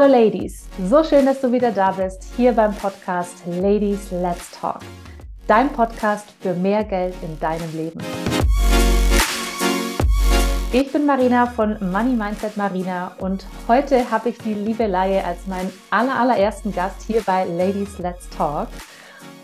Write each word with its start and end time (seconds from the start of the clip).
Hallo 0.00 0.12
Ladies, 0.12 0.68
so 0.88 1.02
schön, 1.02 1.26
dass 1.26 1.40
du 1.40 1.50
wieder 1.50 1.72
da 1.72 1.90
bist, 1.90 2.22
hier 2.36 2.52
beim 2.52 2.72
Podcast 2.72 3.34
Ladies 3.46 4.12
Let's 4.12 4.52
Talk, 4.52 4.78
dein 5.48 5.72
Podcast 5.72 6.28
für 6.40 6.54
mehr 6.54 6.84
Geld 6.84 7.16
in 7.20 7.36
deinem 7.40 7.76
Leben. 7.76 7.98
Ich 10.72 10.92
bin 10.92 11.04
Marina 11.04 11.46
von 11.46 11.78
Money 11.80 12.14
Mindset 12.14 12.56
Marina 12.56 13.16
und 13.18 13.44
heute 13.66 14.08
habe 14.08 14.28
ich 14.28 14.38
die 14.38 14.54
liebe 14.54 14.86
Laie 14.86 15.24
als 15.24 15.48
meinen 15.48 15.72
aller, 15.90 16.14
allerersten 16.14 16.72
Gast 16.72 17.02
hier 17.04 17.22
bei 17.22 17.44
Ladies 17.44 17.98
Let's 17.98 18.28
Talk. 18.30 18.68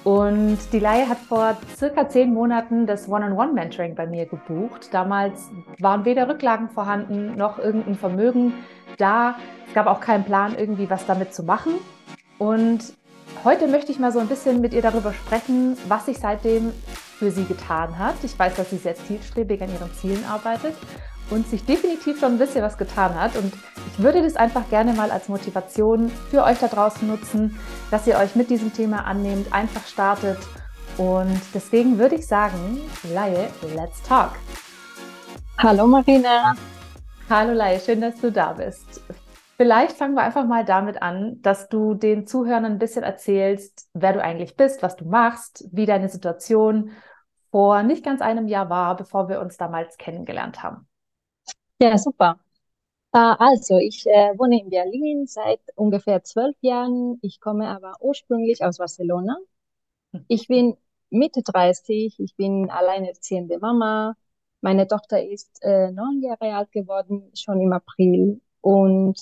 Und 0.05 0.59
die 0.73 0.81
Laie 0.81 1.09
hat 1.09 1.17
vor 1.17 1.57
circa 1.75 2.09
zehn 2.11 2.35
Monaten 2.35 2.87
das 2.87 3.09
One-on-One-Mentoring 3.09 3.95
bei 3.95 4.07
mir 4.07 4.27
gebucht. 4.27 4.93
Damals 4.93 5.51
waren 5.79 6.05
weder 6.05 6.29
Rücklagen 6.29 6.69
vorhanden 6.69 7.37
noch 7.37 7.59
irgendein 7.59 7.95
Vermögen 7.95 8.53
da. 8.99 9.37
Es 9.67 9.73
gab 9.73 9.87
auch 9.87 10.01
keinen 10.01 10.25
Plan, 10.25 10.55
irgendwie 10.59 10.91
was 10.91 11.07
damit 11.07 11.33
zu 11.33 11.43
machen. 11.43 11.73
Und 12.37 12.93
heute 13.45 13.67
möchte 13.67 13.93
ich 13.93 13.99
mal 13.99 14.13
so 14.13 14.19
ein 14.19 14.29
bisschen 14.29 14.61
mit 14.61 14.75
ihr 14.75 14.83
darüber 14.83 15.15
sprechen, 15.15 15.79
was 15.89 16.05
sich 16.05 16.19
seitdem 16.19 16.73
für 17.19 17.31
sie 17.31 17.45
getan 17.45 17.99
hat. 17.99 18.17
Ich 18.25 18.39
weiß, 18.39 18.57
dass 18.57 18.69
sie 18.69 18.77
sehr 18.77 18.97
zielstrebig 18.97 19.63
an 19.63 19.73
ihren 19.73 19.93
Zielen 19.95 20.25
arbeitet 20.31 20.75
und 21.35 21.49
sich 21.49 21.65
definitiv 21.65 22.21
schon 22.21 22.33
ein 22.33 22.39
bisschen 22.39 22.63
was 22.63 22.79
getan 22.79 23.15
hat. 23.21 23.37
Und 23.37 23.53
ich 23.93 24.03
würde 24.03 24.23
das 24.23 24.37
einfach 24.37 24.69
gerne 24.71 24.93
mal 24.93 25.11
als 25.11 25.29
Motivation 25.29 26.09
für 26.09 26.45
euch 26.45 26.59
da 26.61 26.69
draußen 26.69 27.07
nutzen, 27.07 27.59
dass 27.91 28.07
ihr 28.07 28.17
euch 28.17 28.37
mit 28.37 28.51
diesem 28.51 28.73
Thema 28.73 29.05
annehmt, 29.05 29.53
einfach 29.53 29.85
startet. 29.85 30.39
Und 30.97 31.41
deswegen 31.53 31.99
würde 31.99 32.15
ich 32.15 32.27
sagen, 32.27 32.81
Laie, 33.13 33.49
let's 33.75 34.01
talk. 34.03 34.31
Hallo 35.59 35.89
Marina. 35.89 36.55
Hallo 37.29 37.53
Laie, 37.53 37.81
schön, 37.81 38.01
dass 38.01 38.21
du 38.21 38.31
da 38.31 38.53
bist. 38.53 39.03
Vielleicht 39.57 39.97
fangen 39.97 40.15
wir 40.15 40.23
einfach 40.23 40.47
mal 40.47 40.65
damit 40.65 41.03
an, 41.03 41.41
dass 41.43 41.69
du 41.69 41.95
den 41.95 42.27
Zuhörern 42.27 42.65
ein 42.65 42.79
bisschen 42.79 43.03
erzählst, 43.03 43.89
wer 43.93 44.13
du 44.13 44.23
eigentlich 44.23 44.57
bist, 44.57 44.83
was 44.83 44.97
du 44.97 45.05
machst, 45.05 45.65
wie 45.73 45.87
deine 45.87 46.09
Situation 46.09 46.91
vor 47.51 47.83
nicht 47.83 48.05
ganz 48.05 48.21
einem 48.21 48.47
Jahr 48.49 48.69
war, 48.69 48.97
bevor 48.97 49.29
wir 49.29 49.41
uns 49.41 49.57
damals 49.57 49.97
kennengelernt 49.97 50.63
haben. 50.63 50.89
Ja, 51.81 51.99
super. 51.99 52.39
Äh, 53.13 53.19
also, 53.19 53.79
ich 53.79 54.07
äh, 54.07 54.39
wohne 54.39 54.61
in 54.61 54.71
Berlin 54.71 55.27
seit 55.27 55.61
ungefähr 55.77 56.23
zwölf 56.25 56.57
Jahren. 56.63 57.19
Ich 57.23 57.41
komme 57.41 57.69
aber 57.69 57.95
ursprünglich 58.01 58.65
aus 58.65 58.79
Barcelona. 58.79 59.39
Ich 60.29 60.49
bin 60.49 60.77
Mitte 61.11 61.43
30, 61.43 62.21
ich 62.21 62.37
bin 62.37 62.71
alleinerziehende 62.71 63.59
Mama. 63.59 64.17
Meine 64.63 64.89
Tochter 64.89 65.25
ist 65.27 65.61
äh, 65.63 65.91
neun 65.93 66.23
Jahre 66.23 66.55
alt 66.57 66.73
geworden, 66.73 67.31
schon 67.37 67.61
im 67.61 67.73
April. 67.73 68.41
Und 68.63 69.21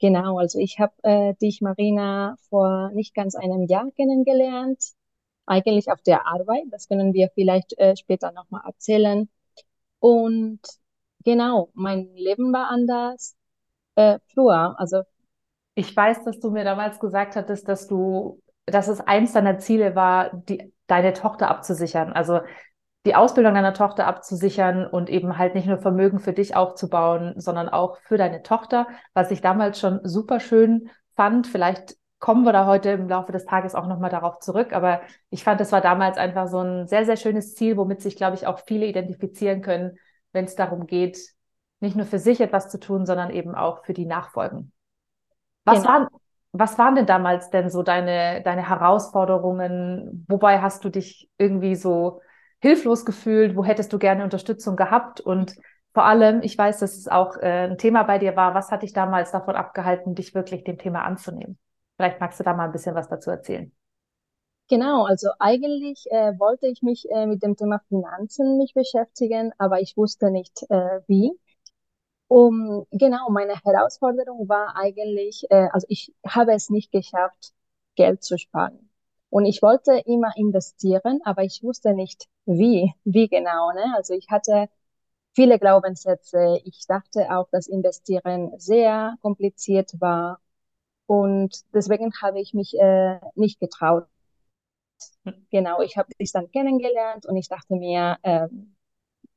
genau, 0.00 0.38
also 0.38 0.58
ich 0.58 0.78
habe 0.80 0.94
äh, 1.04 1.34
dich, 1.36 1.60
Marina, 1.62 2.36
vor 2.50 2.90
nicht 2.94 3.14
ganz 3.14 3.34
einem 3.36 3.64
Jahr 3.68 3.90
kennengelernt. 3.92 4.92
Eigentlich 5.46 5.90
auf 5.92 6.02
der 6.02 6.26
Arbeit. 6.26 6.64
Das 6.70 6.88
können 6.88 7.14
wir 7.14 7.30
vielleicht 7.34 7.78
äh, 7.78 7.96
später 7.96 8.32
nochmal 8.32 8.62
erzählen. 8.66 9.28
Und 10.00 10.60
Genau, 11.24 11.70
mein 11.74 12.08
Leben 12.14 12.52
war 12.52 12.68
anders 12.68 13.36
äh, 13.96 14.18
früher. 14.34 14.74
Also 14.78 15.02
ich 15.74 15.96
weiß, 15.96 16.24
dass 16.24 16.40
du 16.40 16.50
mir 16.50 16.64
damals 16.64 17.00
gesagt 17.00 17.36
hattest, 17.36 17.68
dass 17.68 17.86
du, 17.86 18.40
dass 18.66 18.88
es 18.88 19.00
eins 19.00 19.32
deiner 19.32 19.58
Ziele 19.58 19.94
war, 19.94 20.30
die, 20.34 20.72
deine 20.86 21.12
Tochter 21.12 21.48
abzusichern. 21.50 22.12
Also 22.12 22.40
die 23.06 23.14
Ausbildung 23.14 23.54
deiner 23.54 23.74
Tochter 23.74 24.06
abzusichern 24.06 24.86
und 24.86 25.10
eben 25.10 25.38
halt 25.38 25.54
nicht 25.54 25.66
nur 25.66 25.78
Vermögen 25.78 26.20
für 26.20 26.32
dich 26.32 26.54
aufzubauen, 26.56 27.34
sondern 27.36 27.68
auch 27.68 27.98
für 28.04 28.16
deine 28.16 28.42
Tochter, 28.42 28.86
was 29.14 29.30
ich 29.30 29.40
damals 29.40 29.80
schon 29.80 30.00
super 30.04 30.40
schön 30.40 30.90
fand. 31.16 31.46
Vielleicht 31.46 31.96
kommen 32.20 32.44
wir 32.44 32.52
da 32.52 32.66
heute 32.66 32.90
im 32.90 33.08
Laufe 33.08 33.32
des 33.32 33.44
Tages 33.44 33.74
auch 33.74 33.86
nochmal 33.88 34.10
darauf 34.10 34.38
zurück, 34.38 34.72
aber 34.72 35.00
ich 35.30 35.42
fand, 35.42 35.60
es 35.60 35.72
war 35.72 35.80
damals 35.80 36.16
einfach 36.18 36.46
so 36.46 36.60
ein 36.60 36.86
sehr, 36.86 37.04
sehr 37.04 37.16
schönes 37.16 37.54
Ziel, 37.56 37.76
womit 37.76 38.00
sich, 38.00 38.14
glaube 38.14 38.36
ich, 38.36 38.46
auch 38.46 38.60
viele 38.60 38.86
identifizieren 38.86 39.62
können, 39.62 39.98
wenn 40.32 40.44
es 40.44 40.54
darum 40.54 40.86
geht, 40.86 41.18
nicht 41.80 41.96
nur 41.96 42.06
für 42.06 42.18
sich 42.18 42.40
etwas 42.40 42.68
zu 42.68 42.78
tun, 42.78 43.06
sondern 43.06 43.30
eben 43.30 43.54
auch 43.54 43.84
für 43.84 43.92
die 43.92 44.06
Nachfolgen. 44.06 44.72
Was, 45.64 45.78
genau. 45.78 45.88
waren, 45.88 46.06
was 46.52 46.78
waren 46.78 46.94
denn 46.94 47.06
damals 47.06 47.50
denn 47.50 47.70
so 47.70 47.82
deine, 47.82 48.42
deine 48.42 48.68
Herausforderungen? 48.68 50.24
Wobei 50.28 50.60
hast 50.60 50.84
du 50.84 50.90
dich 50.90 51.30
irgendwie 51.38 51.74
so 51.74 52.20
hilflos 52.60 53.04
gefühlt? 53.04 53.56
Wo 53.56 53.64
hättest 53.64 53.92
du 53.92 53.98
gerne 53.98 54.24
Unterstützung 54.24 54.76
gehabt? 54.76 55.20
Und 55.20 55.56
vor 55.92 56.04
allem, 56.04 56.40
ich 56.42 56.56
weiß, 56.56 56.78
dass 56.78 56.96
es 56.96 57.08
auch 57.08 57.36
äh, 57.36 57.68
ein 57.68 57.78
Thema 57.78 58.04
bei 58.04 58.18
dir 58.18 58.36
war. 58.36 58.54
Was 58.54 58.70
hat 58.70 58.82
dich 58.82 58.92
damals 58.92 59.32
davon 59.32 59.56
abgehalten, 59.56 60.14
dich 60.14 60.34
wirklich 60.34 60.64
dem 60.64 60.78
Thema 60.78 61.02
anzunehmen? 61.04 61.58
Vielleicht 61.96 62.20
magst 62.20 62.40
du 62.40 62.44
da 62.44 62.54
mal 62.54 62.66
ein 62.66 62.72
bisschen 62.72 62.94
was 62.94 63.08
dazu 63.08 63.30
erzählen. 63.30 63.72
Genau, 64.68 65.04
also 65.04 65.28
eigentlich 65.38 66.06
äh, 66.10 66.38
wollte 66.38 66.66
ich 66.66 66.82
mich 66.82 67.08
äh, 67.10 67.26
mit 67.26 67.42
dem 67.42 67.56
Thema 67.56 67.80
Finanzen 67.88 68.56
mich 68.58 68.72
beschäftigen, 68.74 69.52
aber 69.58 69.80
ich 69.80 69.96
wusste 69.96 70.30
nicht 70.30 70.62
äh, 70.70 71.00
wie. 71.06 71.32
Um, 72.28 72.86
genau, 72.92 73.30
meine 73.30 73.54
Herausforderung 73.62 74.48
war 74.48 74.74
eigentlich, 74.76 75.46
äh, 75.50 75.68
also 75.72 75.86
ich 75.90 76.14
habe 76.26 76.52
es 76.54 76.70
nicht 76.70 76.90
geschafft, 76.92 77.52
Geld 77.96 78.22
zu 78.24 78.38
sparen. 78.38 78.90
Und 79.30 79.46
ich 79.46 79.62
wollte 79.62 79.92
immer 80.06 80.32
investieren, 80.36 81.20
aber 81.24 81.42
ich 81.44 81.62
wusste 81.62 81.94
nicht 81.94 82.28
wie, 82.46 82.94
wie 83.04 83.28
genau. 83.28 83.72
Ne? 83.72 83.94
Also 83.96 84.14
ich 84.14 84.28
hatte 84.30 84.68
viele 85.34 85.58
Glaubenssätze. 85.58 86.60
Ich 86.64 86.86
dachte 86.88 87.28
auch, 87.36 87.48
dass 87.52 87.68
Investieren 87.68 88.52
sehr 88.58 89.16
kompliziert 89.22 89.92
war. 90.00 90.40
Und 91.06 91.56
deswegen 91.74 92.12
habe 92.22 92.40
ich 92.40 92.54
mich 92.54 92.74
äh, 92.80 93.20
nicht 93.36 93.60
getraut. 93.60 94.06
Genau, 95.50 95.80
ich 95.82 95.96
habe 95.96 96.08
dich 96.20 96.32
dann 96.32 96.50
kennengelernt 96.50 97.26
und 97.26 97.36
ich 97.36 97.48
dachte 97.48 97.74
mir, 97.76 98.18
ähm, 98.22 98.74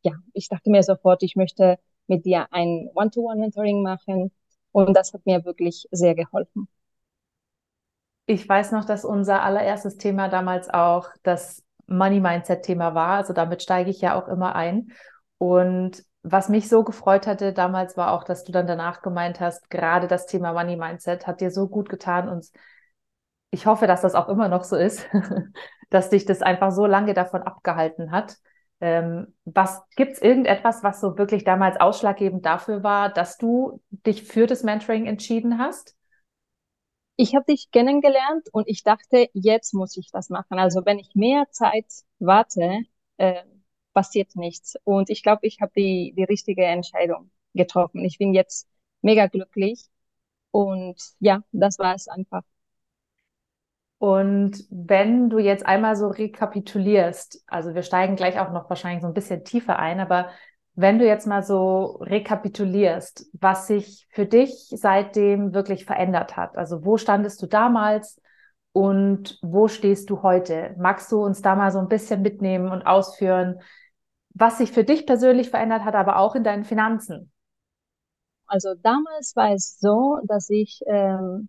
ja, 0.03 0.13
ich 0.33 0.49
dachte 0.49 0.69
mir 0.71 0.83
sofort, 0.83 1.23
ich 1.23 1.35
möchte 1.35 1.79
mit 2.07 2.25
dir 2.25 2.47
ein 2.53 2.89
One-to-One-Mentoring 2.95 3.83
machen 3.83 4.31
und 4.71 4.95
das 4.95 5.13
hat 5.13 5.25
mir 5.25 5.45
wirklich 5.45 5.87
sehr 5.91 6.15
geholfen. 6.15 6.67
Ich 8.27 8.47
weiß 8.47 8.71
noch, 8.71 8.85
dass 8.85 9.05
unser 9.05 9.43
allererstes 9.43 9.97
Thema 9.97 10.29
damals 10.29 10.69
auch 10.69 11.09
das 11.23 11.63
Money-Mindset-Thema 11.87 12.95
war. 12.95 13.17
Also 13.17 13.33
damit 13.33 13.61
steige 13.61 13.91
ich 13.91 14.01
ja 14.01 14.15
auch 14.19 14.27
immer 14.27 14.55
ein. 14.55 14.91
Und 15.37 16.03
was 16.23 16.49
mich 16.49 16.67
so 16.67 16.83
gefreut 16.83 17.27
hatte 17.27 17.53
damals 17.53 17.97
war 17.97 18.11
auch, 18.13 18.23
dass 18.23 18.43
du 18.43 18.51
dann 18.51 18.65
danach 18.65 19.03
gemeint 19.03 19.39
hast, 19.39 19.69
gerade 19.69 20.07
das 20.07 20.25
Thema 20.25 20.53
Money 20.53 20.75
Mindset 20.75 21.27
hat 21.27 21.39
dir 21.39 21.51
so 21.51 21.67
gut 21.67 21.87
getan 21.87 22.27
und 22.27 22.47
ich 23.51 23.65
hoffe, 23.65 23.87
dass 23.87 24.01
das 24.01 24.15
auch 24.15 24.29
immer 24.29 24.47
noch 24.49 24.63
so 24.63 24.75
ist, 24.75 25.07
dass 25.89 26.09
dich 26.09 26.25
das 26.25 26.41
einfach 26.41 26.71
so 26.71 26.85
lange 26.85 27.13
davon 27.13 27.43
abgehalten 27.43 28.11
hat. 28.11 28.37
Ähm, 28.81 29.33
was 29.45 29.81
gibt 29.95 30.13
es 30.13 30.21
irgendetwas, 30.21 30.83
was 30.83 30.99
so 30.99 31.17
wirklich 31.17 31.43
damals 31.43 31.79
ausschlaggebend 31.79 32.45
dafür 32.45 32.83
war, 32.83 33.09
dass 33.11 33.37
du 33.37 33.81
dich 33.89 34.23
für 34.23 34.47
das 34.47 34.63
Mentoring 34.63 35.05
entschieden 35.05 35.57
hast? 35.57 35.95
Ich 37.17 37.33
habe 37.33 37.45
dich 37.45 37.71
kennengelernt 37.71 38.49
und 38.51 38.67
ich 38.67 38.83
dachte, 38.83 39.29
jetzt 39.33 39.73
muss 39.73 39.95
ich 39.95 40.11
das 40.11 40.29
machen. 40.29 40.59
Also 40.59 40.85
wenn 40.85 40.99
ich 40.99 41.15
mehr 41.15 41.45
Zeit 41.51 41.85
warte, 42.19 42.81
äh, 43.17 43.43
passiert 43.93 44.35
nichts. 44.35 44.75
Und 44.83 45.09
ich 45.09 45.23
glaube, 45.23 45.47
ich 45.47 45.61
habe 45.61 45.71
die, 45.75 46.13
die 46.17 46.23
richtige 46.25 46.65
Entscheidung 46.65 47.31
getroffen. 47.53 48.03
Ich 48.03 48.17
bin 48.17 48.33
jetzt 48.33 48.67
mega 49.01 49.27
glücklich. 49.27 49.85
Und 50.51 50.97
ja, 51.19 51.43
das 51.51 51.79
war 51.79 51.95
es 51.95 52.07
einfach. 52.07 52.43
Und 53.97 54.65
wenn 54.69 55.29
du 55.29 55.39
jetzt 55.39 55.65
einmal 55.65 55.95
so 55.95 56.07
rekapitulierst, 56.07 57.43
also 57.47 57.73
wir 57.73 57.81
steigen 57.81 58.15
gleich 58.15 58.39
auch 58.39 58.51
noch 58.51 58.69
wahrscheinlich 58.69 59.01
so 59.01 59.07
ein 59.07 59.13
bisschen 59.13 59.43
tiefer 59.45 59.79
ein, 59.79 59.99
aber 59.99 60.29
wenn 60.75 60.99
du 60.99 61.07
jetzt 61.07 61.25
mal 61.25 61.41
so 61.41 61.97
rekapitulierst, 62.01 63.27
was 63.33 63.67
sich 63.67 64.07
für 64.11 64.25
dich 64.25 64.67
seitdem 64.75 65.53
wirklich 65.53 65.85
verändert 65.85 66.35
hat, 66.35 66.57
also 66.57 66.83
wo 66.83 66.97
standest 66.97 67.41
du 67.41 67.47
damals 67.47 68.21
und 68.73 69.39
wo 69.41 69.69
stehst 69.69 70.09
du 70.09 70.21
heute? 70.21 70.75
Magst 70.77 71.09
du 71.13 71.23
uns 71.23 71.41
da 71.41 71.55
mal 71.55 71.71
so 71.71 71.79
ein 71.79 71.87
bisschen 71.87 72.21
mitnehmen 72.21 72.69
und 72.69 72.85
ausführen, 72.85 73.61
was 74.33 74.57
sich 74.57 74.73
für 74.73 74.83
dich 74.83 75.05
persönlich 75.05 75.49
verändert 75.49 75.85
hat, 75.85 75.95
aber 75.95 76.17
auch 76.19 76.35
in 76.35 76.43
deinen 76.43 76.65
Finanzen? 76.65 77.31
Also 78.47 78.75
damals 78.75 79.33
war 79.37 79.53
es 79.53 79.79
so, 79.79 80.19
dass 80.25 80.49
ich 80.49 80.81
ähm, 80.87 81.47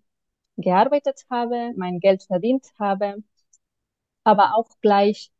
gearbeitet 0.57 1.27
habe, 1.31 1.73
mein 1.77 2.01
Geld 2.01 2.23
verdient 2.25 2.67
habe, 2.79 3.23
aber 4.25 4.55
auch 4.57 4.69
gleich 4.81 5.31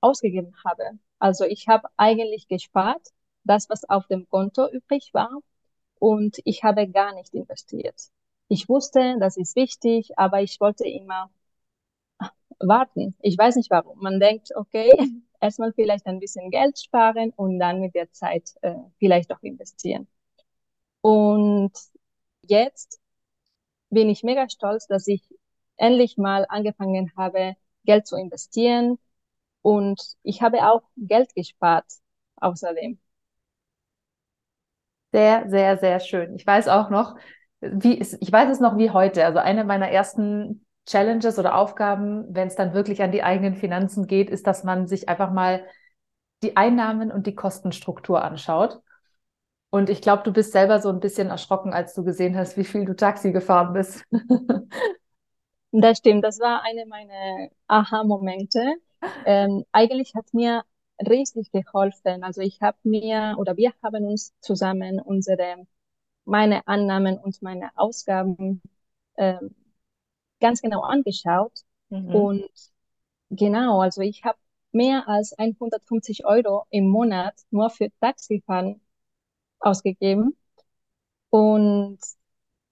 ausgegeben 0.00 0.54
habe. 0.64 0.98
Also 1.18 1.44
ich 1.44 1.68
habe 1.68 1.88
eigentlich 1.96 2.48
gespart, 2.48 3.08
das, 3.44 3.68
was 3.70 3.88
auf 3.88 4.06
dem 4.08 4.28
Konto 4.28 4.68
übrig 4.70 5.10
war, 5.14 5.30
und 6.00 6.38
ich 6.44 6.64
habe 6.64 6.88
gar 6.88 7.14
nicht 7.14 7.34
investiert. 7.34 8.10
Ich 8.48 8.68
wusste, 8.68 9.16
das 9.20 9.36
ist 9.36 9.54
wichtig, 9.56 10.18
aber 10.18 10.42
ich 10.42 10.60
wollte 10.60 10.88
immer 10.88 11.30
warten. 12.58 13.14
Ich 13.20 13.36
weiß 13.38 13.56
nicht 13.56 13.70
warum. 13.70 13.98
Man 14.00 14.20
denkt, 14.20 14.50
okay, 14.56 14.90
erstmal 15.40 15.72
vielleicht 15.72 16.06
ein 16.06 16.20
bisschen 16.20 16.50
Geld 16.50 16.78
sparen 16.78 17.32
und 17.36 17.58
dann 17.58 17.80
mit 17.80 17.94
der 17.94 18.10
Zeit 18.12 18.54
äh, 18.62 18.74
vielleicht 18.98 19.32
auch 19.32 19.42
investieren. 19.42 20.06
Und 21.02 21.72
jetzt 22.42 23.00
bin 23.90 24.08
ich 24.08 24.22
mega 24.22 24.48
stolz, 24.48 24.86
dass 24.86 25.06
ich 25.08 25.22
endlich 25.76 26.16
mal 26.18 26.46
angefangen 26.48 27.12
habe, 27.16 27.54
Geld 27.84 28.06
zu 28.06 28.16
investieren 28.16 28.98
und 29.62 30.00
ich 30.22 30.42
habe 30.42 30.58
auch 30.70 30.82
Geld 30.96 31.34
gespart 31.34 31.86
außerdem. 32.36 32.98
Sehr, 35.12 35.48
sehr, 35.50 35.76
sehr 35.78 36.00
schön. 36.00 36.34
Ich 36.36 36.46
weiß 36.46 36.68
auch 36.68 36.88
noch, 36.90 37.16
wie, 37.60 37.98
ich 38.00 38.32
weiß 38.32 38.48
es 38.50 38.60
noch 38.60 38.78
wie 38.78 38.90
heute. 38.90 39.24
Also 39.24 39.38
eine 39.40 39.64
meiner 39.64 39.88
ersten 39.90 40.64
Challenges 40.86 41.38
oder 41.38 41.56
Aufgaben, 41.56 42.26
wenn 42.34 42.48
es 42.48 42.54
dann 42.54 42.74
wirklich 42.74 43.02
an 43.02 43.10
die 43.12 43.22
eigenen 43.22 43.54
Finanzen 43.56 44.06
geht, 44.06 44.30
ist, 44.30 44.46
dass 44.46 44.64
man 44.64 44.86
sich 44.86 45.08
einfach 45.08 45.32
mal 45.32 45.64
die 46.42 46.56
Einnahmen 46.56 47.12
und 47.12 47.26
die 47.26 47.34
Kostenstruktur 47.34 48.22
anschaut. 48.24 48.80
Und 49.70 49.88
ich 49.88 50.02
glaube, 50.02 50.22
du 50.24 50.32
bist 50.32 50.52
selber 50.52 50.80
so 50.80 50.88
ein 50.88 51.00
bisschen 51.00 51.28
erschrocken, 51.28 51.72
als 51.72 51.94
du 51.94 52.04
gesehen 52.04 52.36
hast, 52.36 52.56
wie 52.56 52.64
viel 52.64 52.84
du 52.84 52.94
Taxi 52.94 53.32
gefahren 53.32 53.72
bist. 53.72 54.04
Das 55.72 55.98
stimmt, 55.98 56.24
das 56.24 56.40
war 56.40 56.64
eine 56.64 56.84
meiner 56.86 57.48
Aha-Momente. 57.68 58.74
Ähm, 59.24 59.64
eigentlich 59.72 60.14
hat 60.14 60.34
mir 60.34 60.64
riesig 60.98 61.52
geholfen. 61.52 62.24
Also 62.24 62.40
ich 62.40 62.60
habe 62.60 62.76
mir 62.82 63.36
oder 63.38 63.56
wir 63.56 63.72
haben 63.82 64.04
uns 64.04 64.34
zusammen 64.40 65.00
unsere 65.00 65.66
meine 66.24 66.66
Annahmen 66.66 67.18
und 67.18 67.40
meine 67.42 67.70
Ausgaben 67.76 68.62
ähm, 69.16 69.54
ganz 70.40 70.60
genau 70.62 70.82
angeschaut. 70.82 71.52
Mhm. 71.90 72.14
Und 72.14 72.50
genau, 73.30 73.80
also 73.80 74.00
ich 74.02 74.24
habe 74.24 74.38
mehr 74.72 75.08
als 75.08 75.38
150 75.38 76.24
Euro 76.26 76.66
im 76.70 76.88
Monat 76.88 77.34
nur 77.50 77.70
für 77.70 77.90
Taxifahren 78.00 78.80
ausgegeben. 79.60 80.36
Und 81.30 81.98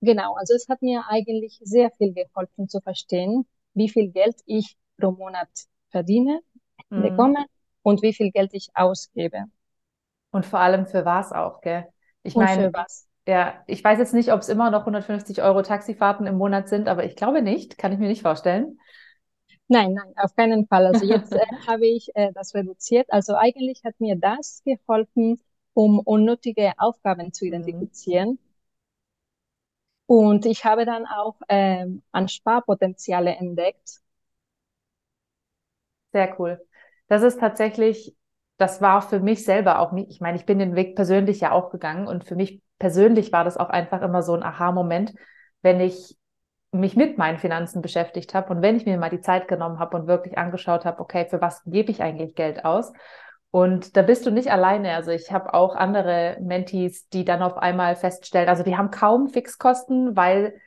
genau, 0.00 0.35
also 0.35 0.55
es 0.55 0.69
hat 0.69 0.82
mir 0.82 1.05
eigentlich 1.08 1.61
sehr 1.62 1.90
viel 1.93 2.12
geholfen 2.12 2.69
zu 2.69 2.81
verstehen, 2.81 3.46
wie 3.75 3.88
viel 3.88 4.11
Geld 4.11 4.37
ich 4.46 4.76
pro 4.99 5.12
Monat 5.12 5.49
verdiene, 5.90 6.40
mhm. 6.90 7.02
bekomme 7.02 7.46
und 7.82 8.02
wie 8.02 8.12
viel 8.12 8.31
Geld 8.31 8.50
ich 8.52 8.69
ausgebe. 8.75 9.44
Und 10.31 10.44
vor 10.44 10.61
allem 10.61 10.87
für 10.87 11.05
was 11.05 11.32
auch, 11.32 11.61
gell? 11.61 11.87
Ich 12.23 12.35
meine, 12.35 12.73
ja, 13.26 13.62
ich 13.67 13.82
weiß 13.82 13.99
jetzt 13.99 14.14
nicht, 14.14 14.32
ob 14.32 14.41
es 14.41 14.49
immer 14.49 14.70
noch 14.70 14.81
150 14.81 15.43
Euro 15.43 15.62
Taxifahrten 15.62 16.26
im 16.26 16.37
Monat 16.37 16.69
sind, 16.69 16.88
aber 16.88 17.05
ich 17.05 17.14
glaube 17.14 17.43
nicht, 17.43 17.79
kann 17.79 17.93
ich 17.93 17.99
mir 17.99 18.08
nicht 18.08 18.23
vorstellen. 18.23 18.79
Nein, 19.69 19.93
nein, 19.93 20.14
auf 20.17 20.34
keinen 20.34 20.67
Fall. 20.67 20.87
Also 20.87 21.05
jetzt 21.05 21.32
äh, 21.32 21.44
habe 21.67 21.87
ich 21.87 22.08
äh, 22.14 22.32
das 22.32 22.55
reduziert. 22.55 23.06
Also 23.11 23.34
eigentlich 23.34 23.82
hat 23.84 24.00
mir 24.00 24.17
das 24.17 24.62
geholfen, 24.64 25.41
um 25.79 26.01
unnötige 26.01 26.73
Aufgaben 26.77 27.33
zu 27.33 27.45
mhm. 27.45 27.53
identifizieren. 27.53 28.39
Und 30.07 30.45
ich 30.45 30.65
habe 30.65 30.85
dann 30.85 31.07
auch 31.07 31.37
ähm, 31.49 32.03
an 32.11 32.29
Sparpotenziale 32.29 33.37
entdeckt. 33.37 34.01
Sehr 36.13 36.35
cool. 36.41 36.61
Das 37.07 37.23
ist 37.23 37.39
tatsächlich, 37.39 38.17
das 38.57 38.81
war 38.83 39.03
für 39.03 39.21
mich 39.21 39.45
selber 39.45 39.79
auch 39.79 39.93
nicht, 39.93 40.11
ich 40.11 40.21
meine, 40.21 40.37
ich 40.37 40.47
bin 40.47 40.59
den 40.59 40.75
Weg 40.75 40.97
persönlich 40.97 41.39
ja 41.39 41.53
auch 41.53 41.71
gegangen 41.71 42.09
und 42.09 42.25
für 42.25 42.35
mich 42.35 42.61
persönlich 42.81 43.31
war 43.31 43.45
das 43.45 43.57
auch 43.57 43.69
einfach 43.69 44.03
immer 44.03 44.23
so 44.25 44.35
ein 44.35 44.43
Aha-Moment, 44.43 45.15
wenn 45.63 45.79
ich 45.79 46.17
mich 46.73 46.97
mit 46.97 47.19
meinen 47.19 47.39
Finanzen 47.39 47.83
beschäftigt 47.83 48.35
habe 48.35 48.53
und 48.53 48.63
wenn 48.63 48.77
ich 48.77 48.85
mir 48.85 48.99
mal 48.99 49.11
die 49.11 49.21
Zeit 49.21 49.47
genommen 49.47 49.79
habe 49.79 49.97
und 49.97 50.09
wirklich 50.09 50.39
angeschaut 50.39 50.85
habe, 50.85 50.99
okay, 50.99 51.27
für 51.31 51.41
was 51.41 51.63
gebe 51.67 51.93
ich 51.93 52.03
eigentlich 52.03 52.35
Geld 52.35 52.65
aus? 52.65 52.93
Und 53.50 53.97
da 53.97 54.03
bist 54.03 54.27
du 54.27 54.31
nicht 54.31 54.50
alleine. 54.53 54.95
Also 54.95 55.11
ich 55.11 55.33
habe 55.33 55.55
auch 55.55 55.75
andere 55.75 56.37
Mentees, 56.41 57.09
die 57.09 57.25
dann 57.25 57.43
auf 57.43 57.56
einmal 57.56 57.97
feststellen, 57.97 58.49
also 58.49 58.62
die 58.62 58.77
haben 58.77 58.91
kaum 58.91 59.29
Fixkosten, 59.29 60.17
weil 60.17 60.61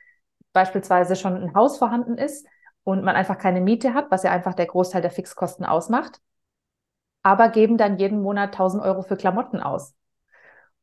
beispielsweise 0.52 1.16
schon 1.16 1.36
ein 1.36 1.54
Haus 1.54 1.78
vorhanden 1.78 2.18
ist 2.18 2.46
und 2.84 3.04
man 3.04 3.14
einfach 3.16 3.38
keine 3.38 3.60
Miete 3.60 3.94
hat, 3.94 4.10
was 4.10 4.24
ja 4.24 4.32
einfach 4.32 4.54
der 4.54 4.66
Großteil 4.66 5.02
der 5.02 5.10
Fixkosten 5.10 5.64
ausmacht 5.64 6.20
aber 7.22 7.48
geben 7.48 7.78
dann 7.78 7.98
jeden 7.98 8.22
Monat 8.22 8.52
1000 8.52 8.82
Euro 8.82 9.02
für 9.02 9.16
Klamotten 9.16 9.60
aus. 9.60 9.94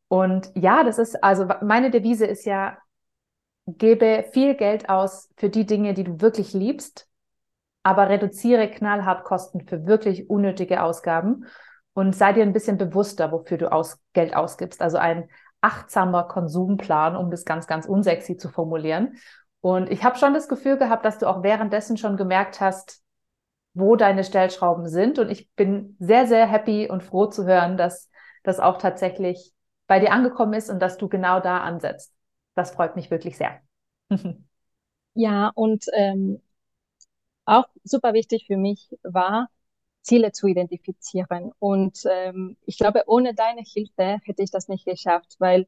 Und 0.08 0.52
ja, 0.56 0.84
das 0.84 0.98
ist, 0.98 1.24
also 1.24 1.48
meine 1.62 1.92
Devise 1.92 2.26
ist 2.26 2.46
ja, 2.46 2.78
gebe 3.68 4.26
viel 4.32 4.56
Geld 4.56 4.90
aus 4.90 5.30
für 5.38 5.50
die 5.50 5.66
Dinge, 5.66 5.94
die 5.94 6.04
du 6.04 6.22
wirklich 6.22 6.54
liebst, 6.54 7.08
aber 7.84 8.10
reduziere 8.10 8.70
knallhart 8.70 9.24
Kosten 9.24 9.68
für 9.68 9.86
wirklich 9.86 10.30
unnötige 10.30 10.82
Ausgaben 10.82 11.46
und 12.00 12.16
sei 12.16 12.32
dir 12.32 12.44
ein 12.44 12.54
bisschen 12.54 12.78
bewusster, 12.78 13.34
wofür 13.34 13.58
du 13.58 13.70
aus, 13.70 14.00
Geld 14.14 14.34
ausgibst. 14.34 14.82
Also 14.82 14.98
ein 14.98 15.30
achtsamer 15.60 16.24
Konsumplan, 16.24 17.18
um 17.18 17.30
das 17.30 17.44
ganz, 17.44 17.68
ganz 17.68 17.86
unsexy 17.86 18.38
zu 18.38 18.48
formulieren. 18.48 19.18
Und 19.60 19.92
ich 19.92 20.06
habe 20.06 20.18
schon 20.18 20.34
das 20.34 20.48
Gefühl 20.48 20.78
gehabt, 20.78 21.04
dass 21.04 21.18
du 21.18 21.28
auch 21.28 21.44
währenddessen 21.44 21.98
schon 21.98 22.16
gemerkt 22.16 22.62
hast, 22.62 23.04
wo 23.74 23.98
deine 23.98 24.24
Stellschrauben 24.24 24.88
sind. 24.88 25.20
Und 25.20 25.30
ich 25.30 25.52
bin 25.56 25.98
sehr, 26.00 26.26
sehr 26.26 26.48
happy 26.48 26.90
und 26.90 27.04
froh 27.04 27.26
zu 27.26 27.46
hören, 27.46 27.76
dass 27.76 28.10
das 28.44 28.62
auch 28.62 28.78
tatsächlich 28.78 29.52
bei 29.88 30.00
dir 30.00 30.14
angekommen 30.14 30.54
ist 30.54 30.70
und 30.70 30.80
dass 30.80 30.98
du 30.98 31.10
genau 31.10 31.42
da 31.42 31.60
ansetzt. 31.60 32.14
Das 32.56 32.72
freut 32.72 32.96
mich 32.96 33.12
wirklich 33.12 33.36
sehr. 33.38 33.60
ja, 35.16 35.52
und 35.54 35.84
ähm, 35.92 36.42
auch 37.44 37.66
super 37.84 38.14
wichtig 38.14 38.46
für 38.48 38.56
mich 38.56 38.90
war, 39.04 39.50
Ziele 40.10 40.32
zu 40.32 40.48
identifizieren. 40.48 41.52
Und 41.60 42.04
ähm, 42.10 42.58
ich 42.66 42.78
glaube, 42.78 43.04
ohne 43.06 43.36
deine 43.36 43.62
Hilfe 43.62 44.20
hätte 44.24 44.42
ich 44.42 44.50
das 44.50 44.68
nicht 44.68 44.86
geschafft, 44.86 45.36
weil 45.38 45.68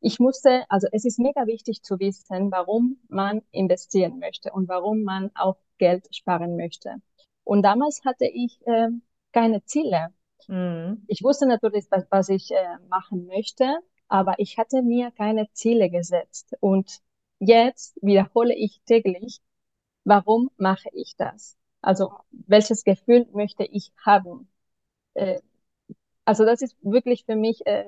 ich 0.00 0.20
musste, 0.20 0.64
also 0.68 0.86
es 0.92 1.04
ist 1.06 1.18
mega 1.18 1.46
wichtig 1.46 1.82
zu 1.82 1.98
wissen, 1.98 2.50
warum 2.52 2.98
man 3.08 3.40
investieren 3.50 4.18
möchte 4.18 4.52
und 4.52 4.68
warum 4.68 5.02
man 5.02 5.30
auch 5.34 5.56
Geld 5.78 6.14
sparen 6.14 6.56
möchte. 6.56 6.96
Und 7.42 7.62
damals 7.62 8.04
hatte 8.04 8.26
ich 8.26 8.60
äh, 8.66 8.88
keine 9.32 9.64
Ziele. 9.64 10.08
Mhm. 10.46 11.04
Ich 11.08 11.22
wusste 11.24 11.46
natürlich, 11.46 11.86
was, 11.90 12.04
was 12.10 12.28
ich 12.28 12.50
äh, 12.50 12.76
machen 12.88 13.26
möchte, 13.26 13.78
aber 14.08 14.34
ich 14.38 14.58
hatte 14.58 14.82
mir 14.82 15.10
keine 15.10 15.50
Ziele 15.52 15.88
gesetzt. 15.90 16.54
Und 16.60 17.00
jetzt 17.38 17.96
wiederhole 18.02 18.54
ich 18.54 18.82
täglich, 18.84 19.40
warum 20.04 20.50
mache 20.58 20.90
ich 20.92 21.16
das? 21.16 21.57
Also 21.80 22.12
welches 22.30 22.84
Gefühl 22.84 23.26
möchte 23.32 23.64
ich 23.64 23.92
haben? 24.04 24.48
Äh, 25.14 25.40
also 26.24 26.44
das 26.44 26.62
ist 26.62 26.76
wirklich 26.82 27.24
für 27.24 27.36
mich, 27.36 27.66
äh, 27.66 27.86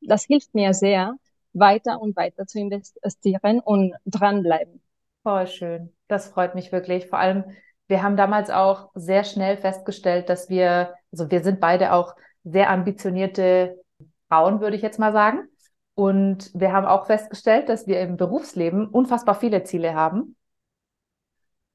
das 0.00 0.24
hilft 0.24 0.54
mir 0.54 0.74
sehr, 0.74 1.16
weiter 1.54 2.00
und 2.00 2.16
weiter 2.16 2.46
zu 2.46 2.58
investieren 2.58 3.60
und 3.60 3.94
dranbleiben. 4.06 4.80
Voll 5.22 5.46
schön. 5.46 5.92
Das 6.08 6.28
freut 6.28 6.54
mich 6.54 6.72
wirklich. 6.72 7.08
Vor 7.08 7.18
allem, 7.18 7.44
wir 7.88 8.02
haben 8.02 8.16
damals 8.16 8.50
auch 8.50 8.90
sehr 8.94 9.24
schnell 9.24 9.56
festgestellt, 9.56 10.28
dass 10.28 10.48
wir, 10.48 10.94
also 11.12 11.30
wir 11.30 11.42
sind 11.42 11.60
beide 11.60 11.92
auch 11.92 12.14
sehr 12.44 12.70
ambitionierte 12.70 13.80
Frauen, 14.28 14.60
würde 14.60 14.76
ich 14.76 14.82
jetzt 14.82 14.98
mal 14.98 15.12
sagen. 15.12 15.48
Und 15.94 16.50
wir 16.54 16.72
haben 16.72 16.86
auch 16.86 17.06
festgestellt, 17.06 17.68
dass 17.68 17.86
wir 17.86 18.00
im 18.00 18.16
Berufsleben 18.16 18.88
unfassbar 18.88 19.34
viele 19.34 19.62
Ziele 19.62 19.94
haben, 19.94 20.36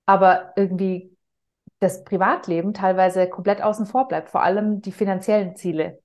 aber 0.08 0.54
irgendwie 0.56 1.17
das 1.80 2.04
Privatleben 2.04 2.74
teilweise 2.74 3.30
komplett 3.30 3.62
außen 3.62 3.86
vor 3.86 4.08
bleibt, 4.08 4.30
vor 4.30 4.44
allem 4.44 4.82
die 4.82 4.92
finanziellen 4.92 5.56
Ziele. 5.56 6.00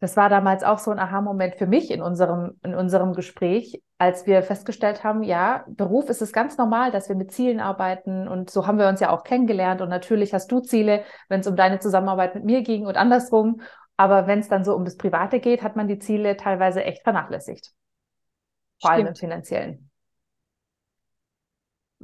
Das 0.00 0.18
war 0.18 0.28
damals 0.28 0.64
auch 0.64 0.78
so 0.78 0.90
ein 0.90 0.98
Aha-Moment 0.98 1.56
für 1.56 1.66
mich 1.66 1.90
in 1.90 2.02
unserem, 2.02 2.58
in 2.62 2.74
unserem 2.74 3.14
Gespräch, 3.14 3.80
als 3.96 4.26
wir 4.26 4.42
festgestellt 4.42 5.02
haben, 5.02 5.22
ja, 5.22 5.64
Beruf 5.66 6.10
ist 6.10 6.20
es 6.20 6.32
ganz 6.32 6.58
normal, 6.58 6.90
dass 6.90 7.08
wir 7.08 7.16
mit 7.16 7.32
Zielen 7.32 7.58
arbeiten 7.58 8.28
und 8.28 8.50
so 8.50 8.66
haben 8.66 8.78
wir 8.78 8.88
uns 8.88 9.00
ja 9.00 9.08
auch 9.08 9.24
kennengelernt 9.24 9.80
und 9.80 9.88
natürlich 9.88 10.34
hast 10.34 10.52
du 10.52 10.60
Ziele, 10.60 11.04
wenn 11.30 11.40
es 11.40 11.46
um 11.46 11.56
deine 11.56 11.78
Zusammenarbeit 11.78 12.34
mit 12.34 12.44
mir 12.44 12.60
ging 12.62 12.84
und 12.84 12.96
andersrum. 12.96 13.62
Aber 13.96 14.26
wenn 14.26 14.40
es 14.40 14.48
dann 14.48 14.64
so 14.64 14.74
um 14.74 14.84
das 14.84 14.98
Private 14.98 15.40
geht, 15.40 15.62
hat 15.62 15.76
man 15.76 15.88
die 15.88 16.00
Ziele 16.00 16.36
teilweise 16.36 16.84
echt 16.84 17.02
vernachlässigt. 17.02 17.70
Vor 18.82 18.90
allem 18.90 19.06
im 19.06 19.14
finanziellen. 19.14 19.90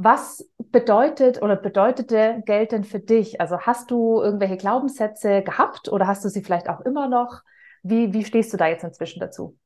Was 0.03 0.51
bedeutet 0.71 1.43
oder 1.43 1.57
bedeutete 1.57 2.43
Geld 2.47 2.73
denn 2.73 2.85
für 2.85 3.01
dich? 3.01 3.39
Also 3.39 3.61
hast 3.61 3.91
du 3.91 4.23
irgendwelche 4.23 4.57
Glaubenssätze 4.57 5.43
gehabt 5.43 5.91
oder 5.91 6.07
hast 6.07 6.25
du 6.25 6.31
sie 6.31 6.43
vielleicht 6.43 6.71
auch 6.71 6.81
immer 6.81 7.07
noch? 7.07 7.43
Wie, 7.83 8.15
wie 8.15 8.25
stehst 8.25 8.51
du 8.51 8.57
da 8.57 8.67
jetzt 8.67 8.83
inzwischen 8.83 9.21
dazu? 9.21 9.59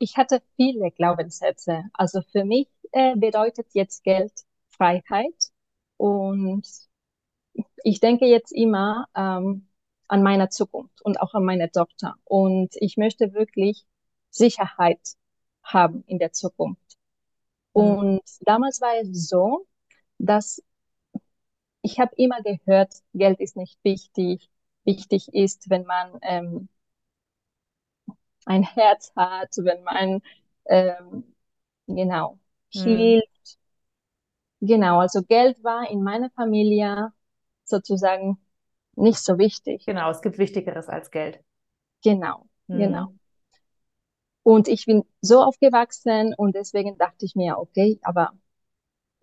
Ich 0.00 0.16
hatte 0.16 0.42
viele 0.56 0.90
Glaubenssätze. 0.90 1.84
Also 1.92 2.22
für 2.32 2.44
mich 2.44 2.66
äh, 2.90 3.14
bedeutet 3.14 3.68
jetzt 3.72 4.02
Geld 4.02 4.32
Freiheit. 4.70 5.52
Und 5.96 6.66
ich 7.84 8.00
denke 8.00 8.26
jetzt 8.26 8.50
immer 8.50 9.06
ähm, 9.14 9.68
an 10.08 10.24
meine 10.24 10.48
Zukunft 10.48 11.02
und 11.02 11.20
auch 11.20 11.34
an 11.34 11.44
meine 11.44 11.70
Tochter. 11.70 12.16
Und 12.24 12.74
ich 12.80 12.96
möchte 12.96 13.32
wirklich 13.32 13.86
Sicherheit 14.30 14.98
haben 15.62 16.02
in 16.08 16.18
der 16.18 16.32
Zukunft. 16.32 16.83
Mhm. 17.74 17.98
Und 17.98 18.22
damals 18.40 18.80
war 18.80 18.94
es 19.00 19.28
so, 19.28 19.66
dass 20.18 20.62
ich 21.82 22.00
habe 22.00 22.12
immer 22.16 22.40
gehört, 22.42 22.94
Geld 23.12 23.40
ist 23.40 23.56
nicht 23.56 23.78
wichtig. 23.84 24.48
Wichtig 24.84 25.28
ist, 25.34 25.68
wenn 25.68 25.84
man 25.84 26.18
ähm, 26.22 26.68
ein 28.46 28.62
Herz 28.62 29.12
hat, 29.16 29.50
wenn 29.56 29.82
man, 29.82 30.22
ähm, 30.66 31.34
genau, 31.86 32.38
hilft. 32.70 33.58
Genau, 34.60 35.00
also 35.00 35.22
Geld 35.22 35.62
war 35.62 35.90
in 35.90 36.02
meiner 36.02 36.30
Familie 36.30 37.12
sozusagen 37.64 38.38
nicht 38.96 39.18
so 39.18 39.38
wichtig. 39.38 39.84
Genau, 39.84 40.10
es 40.10 40.22
gibt 40.22 40.38
Wichtigeres 40.38 40.88
als 40.88 41.10
Geld. 41.10 41.40
Genau, 42.02 42.46
mhm. 42.66 42.78
genau. 42.78 43.14
Und 44.44 44.68
ich 44.68 44.86
bin 44.86 45.04
so 45.22 45.42
aufgewachsen 45.42 46.34
und 46.36 46.54
deswegen 46.54 46.98
dachte 46.98 47.26
ich 47.26 47.34
mir, 47.36 47.58
okay, 47.58 47.98
aber 48.02 48.32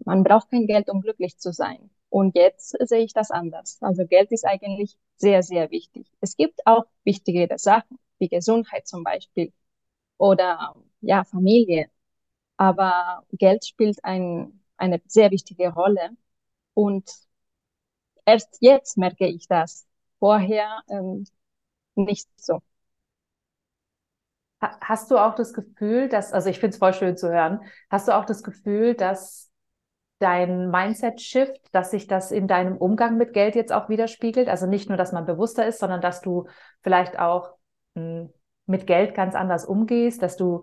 man 0.05 0.23
braucht 0.23 0.49
kein 0.51 0.67
Geld, 0.67 0.89
um 0.89 1.01
glücklich 1.01 1.37
zu 1.37 1.53
sein. 1.53 1.91
Und 2.09 2.35
jetzt 2.35 2.75
sehe 2.87 3.03
ich 3.03 3.13
das 3.13 3.31
anders. 3.31 3.77
Also 3.81 4.05
Geld 4.07 4.31
ist 4.31 4.45
eigentlich 4.45 4.97
sehr, 5.17 5.43
sehr 5.43 5.71
wichtig. 5.71 6.07
Es 6.21 6.35
gibt 6.37 6.61
auch 6.67 6.85
wichtigere 7.03 7.57
Sachen, 7.59 7.99
wie 8.19 8.29
Gesundheit 8.29 8.87
zum 8.87 9.03
Beispiel 9.03 9.53
oder 10.17 10.75
ja, 11.01 11.23
Familie. 11.25 11.89
Aber 12.57 13.25
Geld 13.33 13.65
spielt 13.65 14.03
ein, 14.05 14.61
eine 14.77 15.01
sehr 15.07 15.31
wichtige 15.31 15.69
Rolle. 15.73 16.11
Und 16.75 17.11
erst 18.25 18.57
jetzt 18.61 18.97
merke 18.97 19.27
ich 19.27 19.47
das. 19.47 19.87
Vorher 20.19 20.81
ähm, 20.89 21.25
nicht 21.95 22.29
so. 22.39 22.61
Hast 24.61 25.09
du 25.09 25.17
auch 25.17 25.33
das 25.33 25.53
Gefühl, 25.53 26.07
dass, 26.07 26.33
also 26.33 26.49
ich 26.49 26.59
finde 26.59 26.73
es 26.73 26.77
voll 26.77 26.93
schön 26.93 27.17
zu 27.17 27.31
hören, 27.31 27.61
hast 27.89 28.07
du 28.07 28.15
auch 28.15 28.25
das 28.25 28.43
Gefühl, 28.43 28.93
dass 28.93 29.49
dein 30.19 30.69
Mindset-Shift, 30.69 31.59
dass 31.71 31.91
sich 31.91 32.05
das 32.05 32.31
in 32.31 32.47
deinem 32.47 32.77
Umgang 32.77 33.17
mit 33.17 33.33
Geld 33.33 33.55
jetzt 33.55 33.73
auch 33.73 33.89
widerspiegelt? 33.89 34.47
Also 34.49 34.67
nicht 34.67 34.87
nur, 34.87 34.97
dass 34.97 35.13
man 35.13 35.25
bewusster 35.25 35.65
ist, 35.65 35.79
sondern 35.79 35.99
dass 35.99 36.21
du 36.21 36.47
vielleicht 36.83 37.17
auch 37.17 37.55
hm, 37.95 38.29
mit 38.67 38.85
Geld 38.85 39.15
ganz 39.15 39.33
anders 39.33 39.65
umgehst, 39.65 40.21
dass 40.21 40.37
du, 40.37 40.61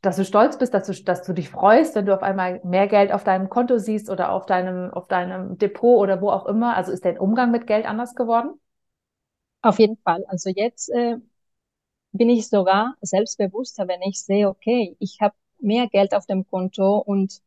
dass 0.00 0.16
du 0.16 0.24
stolz 0.24 0.56
bist, 0.58 0.72
dass 0.72 0.86
du, 0.86 1.04
dass 1.04 1.22
du 1.22 1.34
dich 1.34 1.50
freust, 1.50 1.94
wenn 1.94 2.06
du 2.06 2.14
auf 2.14 2.22
einmal 2.22 2.60
mehr 2.64 2.86
Geld 2.86 3.12
auf 3.12 3.24
deinem 3.24 3.50
Konto 3.50 3.76
siehst 3.76 4.08
oder 4.08 4.32
auf 4.32 4.46
deinem, 4.46 4.90
auf 4.90 5.06
deinem 5.06 5.58
Depot 5.58 6.00
oder 6.00 6.20
wo 6.22 6.30
auch 6.30 6.46
immer. 6.46 6.76
Also 6.76 6.92
ist 6.92 7.04
dein 7.04 7.18
Umgang 7.18 7.50
mit 7.50 7.66
Geld 7.66 7.86
anders 7.86 8.14
geworden? 8.14 8.58
Auf 9.60 9.78
jeden 9.78 9.98
Fall. 9.98 10.24
Also 10.28 10.50
jetzt 10.50 10.88
äh, 10.90 11.18
bin 12.12 12.30
ich 12.30 12.48
sogar 12.48 12.96
selbstbewusster, 13.02 13.88
wenn 13.88 14.02
ich 14.02 14.22
sehe, 14.22 14.48
okay, 14.48 14.96
ich 15.00 15.20
habe 15.20 15.34
mehr 15.60 15.88
Geld 15.88 16.14
auf 16.14 16.26
dem 16.26 16.46
Konto 16.48 16.98
und 16.98 17.40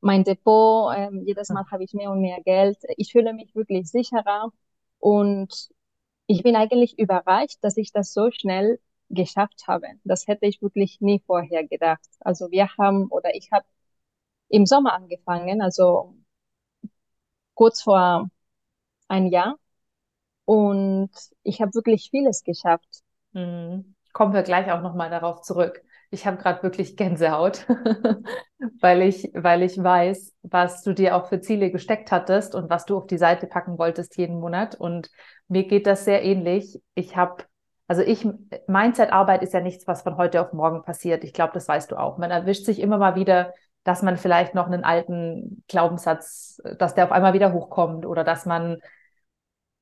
mein 0.00 0.24
Depot, 0.24 0.94
äh, 0.94 1.10
jedes 1.24 1.48
Mal 1.50 1.64
habe 1.70 1.84
ich 1.84 1.92
mehr 1.94 2.10
und 2.10 2.20
mehr 2.20 2.40
Geld. 2.42 2.78
Ich 2.96 3.12
fühle 3.12 3.32
mich 3.34 3.54
wirklich 3.54 3.88
sicherer 3.90 4.52
und 4.98 5.68
ich 6.26 6.42
bin 6.42 6.56
eigentlich 6.56 6.98
überrascht, 6.98 7.58
dass 7.62 7.76
ich 7.76 7.92
das 7.92 8.12
so 8.12 8.30
schnell 8.30 8.80
geschafft 9.10 9.66
habe. 9.68 9.86
Das 10.04 10.26
hätte 10.26 10.46
ich 10.46 10.62
wirklich 10.62 11.00
nie 11.00 11.20
vorher 11.26 11.66
gedacht. 11.66 12.06
Also 12.20 12.50
wir 12.50 12.68
haben 12.78 13.08
oder 13.08 13.34
ich 13.34 13.50
habe 13.52 13.66
im 14.50 14.66
Sommer 14.66 14.94
angefangen, 14.94 15.62
also 15.62 16.14
kurz 17.54 17.82
vor 17.82 18.30
ein 19.08 19.28
Jahr 19.28 19.58
und 20.48 21.10
ich 21.42 21.60
habe 21.60 21.74
wirklich 21.74 22.08
vieles 22.10 22.42
geschafft. 22.42 23.02
Mhm. 23.34 23.94
Kommen 24.14 24.32
wir 24.32 24.42
gleich 24.42 24.72
auch 24.72 24.80
nochmal 24.80 25.10
darauf 25.10 25.42
zurück. 25.42 25.82
Ich 26.08 26.26
habe 26.26 26.38
gerade 26.38 26.62
wirklich 26.62 26.96
Gänsehaut, 26.96 27.66
weil 28.80 29.02
ich, 29.02 29.30
weil 29.34 29.62
ich 29.62 29.76
weiß, 29.76 30.32
was 30.40 30.82
du 30.82 30.94
dir 30.94 31.16
auch 31.16 31.26
für 31.26 31.42
Ziele 31.42 31.70
gesteckt 31.70 32.10
hattest 32.10 32.54
und 32.54 32.70
was 32.70 32.86
du 32.86 32.96
auf 32.96 33.06
die 33.06 33.18
Seite 33.18 33.46
packen 33.46 33.78
wolltest 33.78 34.16
jeden 34.16 34.40
Monat. 34.40 34.74
Und 34.74 35.10
mir 35.48 35.64
geht 35.64 35.86
das 35.86 36.06
sehr 36.06 36.24
ähnlich. 36.24 36.80
Ich 36.94 37.14
habe, 37.14 37.44
also 37.86 38.00
ich, 38.00 38.26
Mindset-Arbeit 38.66 39.42
ist 39.42 39.52
ja 39.52 39.60
nichts, 39.60 39.86
was 39.86 40.00
von 40.00 40.16
heute 40.16 40.40
auf 40.40 40.54
morgen 40.54 40.80
passiert. 40.80 41.24
Ich 41.24 41.34
glaube, 41.34 41.52
das 41.52 41.68
weißt 41.68 41.90
du 41.90 41.96
auch. 41.96 42.16
Man 42.16 42.30
erwischt 42.30 42.64
sich 42.64 42.80
immer 42.80 42.96
mal 42.96 43.16
wieder, 43.16 43.52
dass 43.84 44.00
man 44.00 44.16
vielleicht 44.16 44.54
noch 44.54 44.66
einen 44.66 44.84
alten 44.84 45.62
Glaubenssatz, 45.68 46.62
dass 46.78 46.94
der 46.94 47.04
auf 47.04 47.12
einmal 47.12 47.34
wieder 47.34 47.52
hochkommt 47.52 48.06
oder 48.06 48.24
dass 48.24 48.46
man 48.46 48.78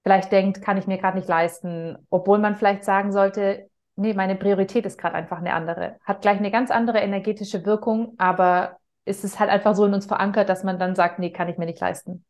vielleicht 0.06 0.30
denkt, 0.30 0.62
kann 0.62 0.76
ich 0.76 0.86
mir 0.86 0.98
gerade 0.98 1.18
nicht 1.18 1.26
leisten, 1.26 1.98
obwohl 2.10 2.38
man 2.38 2.54
vielleicht 2.54 2.84
sagen 2.84 3.10
sollte, 3.10 3.68
nee, 3.96 4.14
meine 4.14 4.36
Priorität 4.36 4.86
ist 4.86 5.00
gerade 5.00 5.16
einfach 5.16 5.38
eine 5.38 5.52
andere. 5.52 5.96
Hat 6.04 6.22
gleich 6.22 6.38
eine 6.38 6.52
ganz 6.52 6.70
andere 6.70 7.00
energetische 7.00 7.66
Wirkung, 7.66 8.14
aber 8.16 8.76
ist 9.04 9.24
es 9.24 9.40
halt 9.40 9.50
einfach 9.50 9.74
so 9.74 9.84
in 9.84 9.94
uns 9.94 10.06
verankert, 10.06 10.48
dass 10.48 10.62
man 10.62 10.78
dann 10.78 10.94
sagt, 10.94 11.18
nee, 11.18 11.32
kann 11.32 11.48
ich 11.48 11.58
mir 11.58 11.66
nicht 11.66 11.80
leisten. 11.80 12.24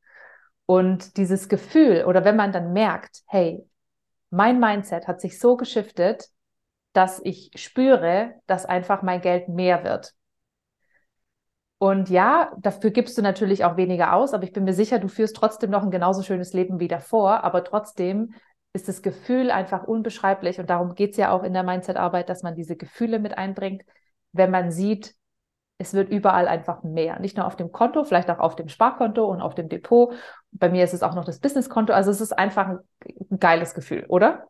Und 0.65 1.19
dieses 1.19 1.51
Gefühl 1.51 2.07
oder 2.07 2.25
wenn 2.25 2.37
man 2.37 2.51
dann 2.51 2.73
merkt, 2.73 3.21
hey, 3.27 3.63
mein 4.31 4.59
Mindset 4.59 5.07
hat 5.07 5.21
sich 5.21 5.39
so 5.39 5.59
geschiftet, 5.59 6.31
dass 6.95 7.21
ich 7.25 7.51
spüre, 7.57 8.37
dass 8.47 8.65
einfach 8.65 9.03
mein 9.03 9.21
Geld 9.21 9.51
mehr 9.51 9.85
wird. 9.85 10.15
Und 11.79 12.09
ja, 12.09 12.53
dafür 12.59 12.91
gibst 12.91 13.19
du 13.19 13.23
natürlich 13.23 13.65
auch 13.65 13.77
weniger 13.77 14.15
aus, 14.15 14.33
aber 14.33 14.45
ich 14.45 14.53
bin 14.53 14.65
mir 14.65 14.73
sicher, 14.73 14.99
du 14.99 15.09
führst 15.09 15.37
trotzdem 15.37 15.71
noch 15.71 15.83
ein 15.83 15.91
genauso 15.91 16.23
schönes 16.23 16.55
Leben 16.55 16.81
wie 16.81 16.89
davor. 16.89 17.45
Aber 17.45 17.65
trotzdem 17.65 18.35
ist 18.73 18.89
das 18.89 19.03
Gefühl 19.03 19.51
einfach 19.51 19.85
unbeschreiblich. 19.85 20.59
Und 20.59 20.71
darum 20.71 20.95
geht 20.95 21.13
es 21.13 21.17
ja 21.17 21.33
auch 21.33 21.43
in 21.43 21.53
der 21.53 21.65
Mindset-Arbeit, 21.65 22.29
dass 22.29 22.43
man 22.43 22.55
diese 22.55 22.77
Gefühle 22.77 23.19
mit 23.19 23.37
einbringt, 23.37 23.83
wenn 24.33 24.51
man 24.51 24.71
sieht, 24.71 25.15
es 25.79 25.93
wird 25.93 26.09
überall 26.09 26.49
einfach 26.49 26.83
mehr. 26.83 27.19
Nicht 27.21 27.37
nur 27.37 27.47
auf 27.47 27.57
dem 27.57 27.71
Konto, 27.71 28.05
vielleicht 28.05 28.31
auch 28.31 28.39
auf 28.39 28.57
dem 28.57 28.69
Sparkonto 28.69 29.27
und 29.27 29.43
auf 29.43 29.55
dem 29.55 29.69
Depot. 29.69 30.15
Bei 30.53 30.71
mir 30.71 30.85
ist 30.85 30.95
es 30.95 31.03
auch 31.03 31.15
noch 31.15 31.25
das 31.25 31.41
Businesskonto. 31.41 31.93
Also 31.93 32.11
es 32.11 32.21
ist 32.21 32.33
einfach 32.33 32.69
ein, 32.69 32.79
ein 33.31 33.39
geiles 33.39 33.75
Gefühl, 33.75 34.07
oder? 34.09 34.47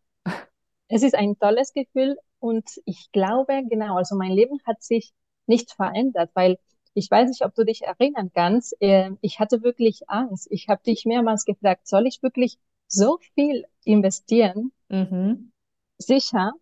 Es 0.89 1.03
ist 1.03 1.17
ein 1.17 1.37
tolles 1.39 1.73
Gefühl 1.73 2.17
und 2.39 2.69
ich 2.85 3.11
glaube, 3.11 3.63
genau, 3.69 3.97
also 3.97 4.15
mein 4.15 4.31
Leben 4.31 4.61
hat 4.65 4.83
sich 4.83 5.13
nicht 5.47 5.73
verändert, 5.73 6.31
weil 6.35 6.59
ich 6.97 7.11
weiß 7.11 7.29
nicht, 7.29 7.45
ob 7.45 7.55
du 7.55 7.65
dich 7.65 7.83
erinnern 7.83 8.31
kannst. 8.35 8.75
Äh, 8.81 9.11
ich 9.21 9.39
hatte 9.39 9.63
wirklich 9.63 10.09
Angst. 10.09 10.49
Ich 10.51 10.69
habe 10.69 10.83
dich 10.83 11.05
mehrmals 11.05 11.45
gefragt, 11.45 11.87
soll 11.87 12.07
ich 12.07 12.23
wirklich 12.23 12.59
so 12.89 13.19
viel 13.35 13.67
investieren? 13.85 14.73
Mhm. 14.89 15.53
Sicher, 15.99 16.53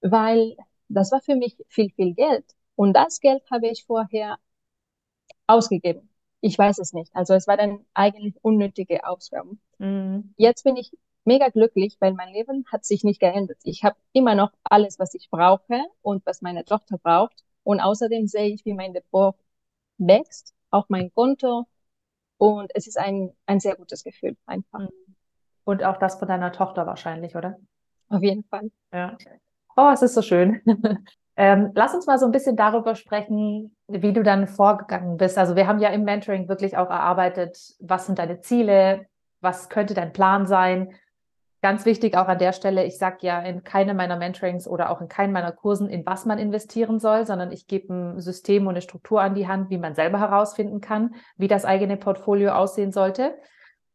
weil 0.00 0.56
das 0.88 1.12
war 1.12 1.20
für 1.20 1.36
mich 1.36 1.56
viel, 1.68 1.90
viel 1.90 2.14
Geld. 2.14 2.44
Und 2.74 2.94
das 2.94 3.20
Geld 3.20 3.42
habe 3.52 3.68
ich 3.68 3.84
vorher 3.84 4.38
ausgegeben. 5.46 6.08
Ich 6.40 6.58
weiß 6.58 6.78
es 6.78 6.92
nicht. 6.92 7.14
Also 7.14 7.34
es 7.34 7.46
war 7.46 7.56
dann 7.56 7.86
eigentlich 7.94 8.34
unnötige 8.42 9.06
Ausgaben. 9.06 9.60
Mhm. 9.78 10.34
Jetzt 10.36 10.64
bin 10.64 10.76
ich 10.76 10.90
mega 11.24 11.50
glücklich, 11.50 11.96
weil 12.00 12.14
mein 12.14 12.32
Leben 12.32 12.64
hat 12.72 12.84
sich 12.84 13.04
nicht 13.04 13.20
geändert. 13.20 13.58
Ich 13.62 13.84
habe 13.84 13.96
immer 14.12 14.34
noch 14.34 14.50
alles, 14.64 14.98
was 14.98 15.14
ich 15.14 15.30
brauche 15.30 15.84
und 16.02 16.26
was 16.26 16.42
meine 16.42 16.64
Tochter 16.64 16.98
braucht. 16.98 17.44
Und 17.62 17.80
außerdem 17.80 18.26
sehe 18.26 18.48
ich, 18.48 18.64
wie 18.64 18.74
mein 18.74 18.92
Depot 18.92 19.36
wächst, 19.98 20.54
auch 20.70 20.86
mein 20.88 21.12
Konto. 21.14 21.66
Und 22.38 22.70
es 22.74 22.86
ist 22.86 22.98
ein, 22.98 23.32
ein 23.46 23.60
sehr 23.60 23.76
gutes 23.76 24.04
Gefühl 24.04 24.36
einfach. 24.46 24.80
Mhm. 24.80 24.88
Und 25.64 25.84
auch 25.84 25.98
das 25.98 26.18
von 26.18 26.28
deiner 26.28 26.52
Tochter 26.52 26.86
wahrscheinlich, 26.86 27.36
oder? 27.36 27.58
Auf 28.08 28.22
jeden 28.22 28.44
Fall. 28.44 28.70
Ja. 28.92 29.16
Oh, 29.76 29.90
es 29.92 30.02
ist 30.02 30.14
so 30.14 30.22
schön. 30.22 30.62
ähm, 31.36 31.72
lass 31.74 31.94
uns 31.94 32.06
mal 32.06 32.18
so 32.18 32.26
ein 32.26 32.32
bisschen 32.32 32.56
darüber 32.56 32.94
sprechen, 32.94 33.76
wie 33.86 34.12
du 34.12 34.22
dann 34.22 34.48
vorgegangen 34.48 35.18
bist. 35.18 35.36
Also 35.36 35.56
wir 35.56 35.66
haben 35.66 35.78
ja 35.78 35.90
im 35.90 36.04
Mentoring 36.04 36.48
wirklich 36.48 36.76
auch 36.76 36.88
erarbeitet, 36.88 37.58
was 37.80 38.06
sind 38.06 38.18
deine 38.18 38.40
Ziele, 38.40 39.06
was 39.40 39.68
könnte 39.68 39.94
dein 39.94 40.12
Plan 40.12 40.46
sein, 40.46 40.94
Ganz 41.60 41.84
wichtig 41.84 42.16
auch 42.16 42.28
an 42.28 42.38
der 42.38 42.52
Stelle, 42.52 42.84
ich 42.84 42.98
sage 42.98 43.18
ja 43.22 43.40
in 43.40 43.64
keinem 43.64 43.96
meiner 43.96 44.16
Mentorings 44.16 44.68
oder 44.68 44.90
auch 44.90 45.00
in 45.00 45.08
keinem 45.08 45.32
meiner 45.32 45.50
Kursen, 45.50 45.88
in 45.88 46.06
was 46.06 46.24
man 46.24 46.38
investieren 46.38 47.00
soll, 47.00 47.26
sondern 47.26 47.50
ich 47.50 47.66
gebe 47.66 47.92
ein 47.92 48.20
System 48.20 48.68
und 48.68 48.74
eine 48.74 48.80
Struktur 48.80 49.20
an 49.20 49.34
die 49.34 49.48
Hand, 49.48 49.68
wie 49.68 49.78
man 49.78 49.96
selber 49.96 50.20
herausfinden 50.20 50.80
kann, 50.80 51.16
wie 51.36 51.48
das 51.48 51.64
eigene 51.64 51.96
Portfolio 51.96 52.52
aussehen 52.52 52.92
sollte. 52.92 53.36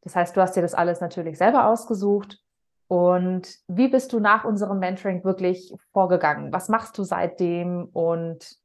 Das 0.02 0.16
heißt, 0.16 0.36
du 0.36 0.42
hast 0.42 0.58
dir 0.58 0.62
das 0.62 0.74
alles 0.74 1.00
natürlich 1.00 1.38
selber 1.38 1.68
ausgesucht. 1.68 2.42
Und 2.88 3.48
wie 3.68 3.88
bist 3.88 4.12
du 4.12 4.20
nach 4.20 4.44
unserem 4.44 4.80
Mentoring 4.80 5.24
wirklich 5.24 5.74
vorgegangen? 5.94 6.52
Was 6.52 6.68
machst 6.68 6.98
du 6.98 7.04
seitdem? 7.04 7.86
Und 7.94 8.58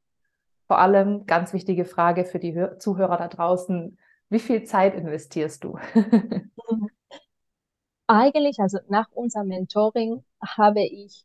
vor 0.67 0.81
allem, 0.81 1.25
ganz 1.27 1.53
wichtige 1.53 1.85
Frage 1.85 2.25
für 2.25 2.41
die 2.41 2.67
Zuhörer 2.79 3.17
da 3.17 3.29
draußen, 3.29 3.97
wie 4.29 4.41
viel 4.41 4.65
Zeit 4.65 4.95
investierst 4.95 5.63
du? 5.63 5.79
Eigentlich, 8.09 8.59
also 8.59 8.79
nach 8.89 9.11
unserem 9.13 9.49
Mentoring 9.49 10.25
habe 10.41 10.83
ich 10.83 11.25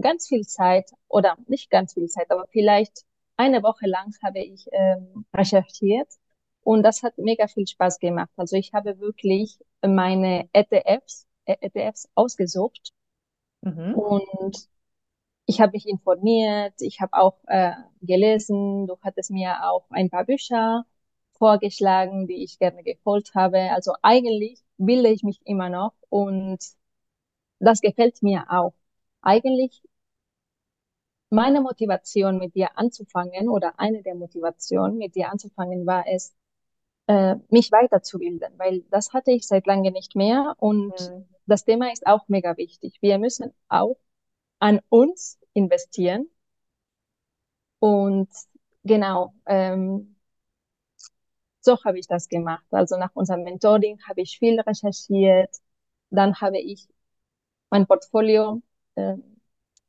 ganz 0.00 0.28
viel 0.28 0.42
Zeit 0.42 0.90
oder 1.08 1.36
nicht 1.46 1.70
ganz 1.70 1.94
viel 1.94 2.08
Zeit, 2.08 2.30
aber 2.30 2.46
vielleicht 2.50 3.04
eine 3.36 3.62
Woche 3.62 3.86
lang 3.86 4.12
habe 4.22 4.40
ich 4.40 4.66
ähm, 4.72 5.24
recherchiert 5.34 6.08
und 6.62 6.82
das 6.82 7.02
hat 7.02 7.16
mega 7.18 7.46
viel 7.46 7.66
Spaß 7.66 7.98
gemacht. 8.00 8.30
Also 8.36 8.56
ich 8.56 8.72
habe 8.72 8.98
wirklich 8.98 9.58
meine 9.82 10.48
ETFs, 10.52 11.26
ETFs 11.46 12.08
ausgesucht 12.14 12.92
mhm. 13.62 13.94
und 13.94 14.68
ich 15.46 15.60
habe 15.60 15.72
mich 15.72 15.86
informiert, 15.86 16.74
ich 16.80 17.00
habe 17.00 17.12
auch 17.14 17.38
äh, 17.46 17.72
gelesen, 18.00 18.86
du 18.86 18.96
hattest 19.02 19.30
mir 19.30 19.64
auch 19.70 19.86
ein 19.90 20.10
paar 20.10 20.24
Bücher 20.24 20.84
vorgeschlagen, 21.44 22.26
die 22.26 22.42
ich 22.42 22.58
gerne 22.58 22.82
gefolgt 22.82 23.34
habe. 23.34 23.58
Also 23.72 23.92
eigentlich 24.00 24.64
bilde 24.78 25.10
ich 25.10 25.22
mich 25.22 25.42
immer 25.44 25.68
noch 25.68 25.92
und 26.08 26.58
das 27.58 27.82
gefällt 27.82 28.22
mir 28.22 28.46
auch. 28.48 28.72
Eigentlich 29.20 29.82
meine 31.28 31.60
Motivation 31.60 32.38
mit 32.38 32.54
dir 32.54 32.78
anzufangen 32.78 33.50
oder 33.50 33.78
eine 33.78 34.02
der 34.02 34.14
Motivationen 34.14 34.96
mit 34.96 35.16
dir 35.16 35.30
anzufangen 35.30 35.84
war 35.84 36.06
es, 36.08 36.34
äh, 37.08 37.36
mich 37.50 37.70
weiterzubilden, 37.70 38.54
weil 38.56 38.80
das 38.90 39.12
hatte 39.12 39.32
ich 39.32 39.46
seit 39.46 39.66
lange 39.66 39.90
nicht 39.90 40.16
mehr 40.16 40.54
und 40.56 40.98
mhm. 40.98 41.28
das 41.44 41.66
Thema 41.66 41.92
ist 41.92 42.06
auch 42.06 42.26
mega 42.26 42.56
wichtig. 42.56 42.96
Wir 43.02 43.18
müssen 43.18 43.52
auch 43.68 43.98
an 44.60 44.80
uns 44.88 45.38
investieren 45.52 46.26
und 47.80 48.30
genau, 48.82 49.34
ähm, 49.44 50.13
so 51.64 51.78
habe 51.84 51.98
ich 51.98 52.06
das 52.06 52.28
gemacht. 52.28 52.64
Also 52.70 52.96
nach 52.98 53.10
unserem 53.14 53.42
Mentoring 53.44 54.00
habe 54.08 54.22
ich 54.22 54.38
viel 54.38 54.60
recherchiert, 54.60 55.50
dann 56.10 56.40
habe 56.40 56.58
ich 56.58 56.88
mein 57.70 57.86
Portfolio 57.86 58.62
äh, 58.96 59.16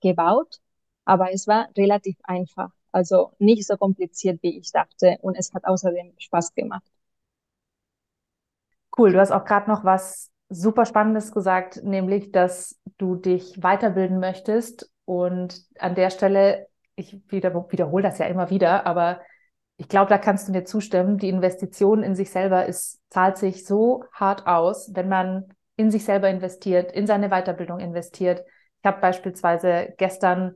gebaut, 0.01 0.59
aber 1.05 1.33
es 1.33 1.47
war 1.47 1.69
relativ 1.77 2.17
einfach, 2.23 2.71
also 2.91 3.33
nicht 3.39 3.67
so 3.67 3.77
kompliziert, 3.77 4.41
wie 4.43 4.59
ich 4.59 4.71
dachte 4.71 5.17
und 5.21 5.35
es 5.37 5.53
hat 5.53 5.65
außerdem 5.65 6.13
Spaß 6.19 6.55
gemacht. 6.55 6.83
Cool, 8.97 9.11
du 9.11 9.19
hast 9.19 9.31
auch 9.31 9.45
gerade 9.45 9.69
noch 9.69 9.83
was 9.83 10.31
super 10.49 10.85
Spannendes 10.85 11.31
gesagt, 11.31 11.83
nämlich, 11.83 12.31
dass 12.31 12.79
du 12.97 13.15
dich 13.15 13.61
weiterbilden 13.61 14.19
möchtest. 14.19 14.89
Und 15.05 15.65
an 15.79 15.95
der 15.95 16.09
Stelle, 16.09 16.67
ich 16.95 17.19
wieder, 17.31 17.53
wiederhole 17.71 18.03
das 18.03 18.19
ja 18.19 18.27
immer 18.27 18.49
wieder, 18.49 18.85
aber 18.85 19.19
ich 19.77 19.89
glaube, 19.89 20.09
da 20.09 20.17
kannst 20.17 20.47
du 20.47 20.51
mir 20.51 20.63
zustimmen, 20.63 21.17
die 21.17 21.29
Investition 21.29 22.03
in 22.03 22.15
sich 22.15 22.29
selber 22.29 22.65
ist, 22.65 23.01
zahlt 23.09 23.37
sich 23.37 23.65
so 23.65 24.03
hart 24.13 24.47
aus, 24.47 24.91
wenn 24.93 25.09
man 25.09 25.53
in 25.75 25.91
sich 25.91 26.05
selber 26.05 26.29
investiert, 26.29 26.91
in 26.91 27.07
seine 27.07 27.29
Weiterbildung 27.29 27.79
investiert. 27.79 28.43
Ich 28.79 28.85
habe 28.85 29.01
beispielsweise 29.01 29.93
gestern 29.97 30.55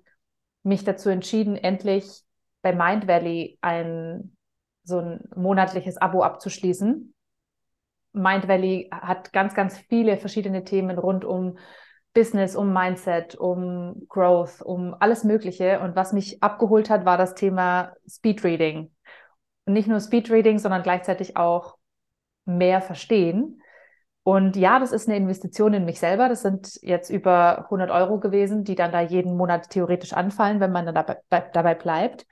mich 0.64 0.84
dazu 0.84 1.10
entschieden, 1.10 1.56
endlich 1.56 2.24
bei 2.62 2.74
Mind 2.74 3.08
Valley 3.08 3.58
ein 3.62 4.36
so 4.84 5.00
ein 5.00 5.22
monatliches 5.36 5.98
Abo 5.98 6.24
abzuschließen. 6.24 7.14
Mind 8.12 8.48
Valley 8.48 8.90
hat 8.92 9.32
ganz, 9.34 9.54
ganz 9.54 9.78
viele 9.78 10.18
verschiedene 10.18 10.64
Themen 10.64 10.98
rund 10.98 11.24
um 11.24 11.58
Business, 12.14 12.56
um 12.56 12.74
Mindset, 12.74 13.36
um 13.36 14.06
Growth, 14.10 14.62
um 14.62 14.96
alles 15.00 15.24
Mögliche. 15.24 15.80
Und 15.80 15.96
was 15.96 16.12
mich 16.12 16.42
abgeholt 16.42 16.90
hat, 16.90 17.06
war 17.06 17.18
das 17.18 17.36
Thema 17.36 17.94
Speed 18.08 18.44
Reading. 18.44 18.92
Nicht 19.70 19.88
nur 19.88 20.00
Speed 20.00 20.32
Reading, 20.32 20.58
sondern 20.58 20.84
gleichzeitig 20.84 21.38
auch 21.38 21.78
mehr 22.46 22.82
verstehen. 22.82 23.62
Und 24.24 24.56
ja, 24.56 24.80
das 24.80 24.92
ist 24.92 25.08
eine 25.08 25.18
Investition 25.18 25.74
in 25.74 25.86
mich 25.86 26.00
selber. 26.00 26.28
Das 26.30 26.42
sind 26.42 26.80
jetzt 26.82 27.10
über 27.10 27.66
100 27.66 27.90
Euro 27.90 28.20
gewesen, 28.20 28.64
die 28.64 28.76
dann 28.76 28.92
da 28.92 29.02
jeden 29.02 29.38
Monat 29.38 29.70
theoretisch 29.70 30.14
anfallen, 30.14 30.60
wenn 30.60 30.72
man 30.72 30.86
dann 30.86 30.96
dabei, 30.96 31.18
dabei 31.54 31.76
bleibt. 31.76 32.26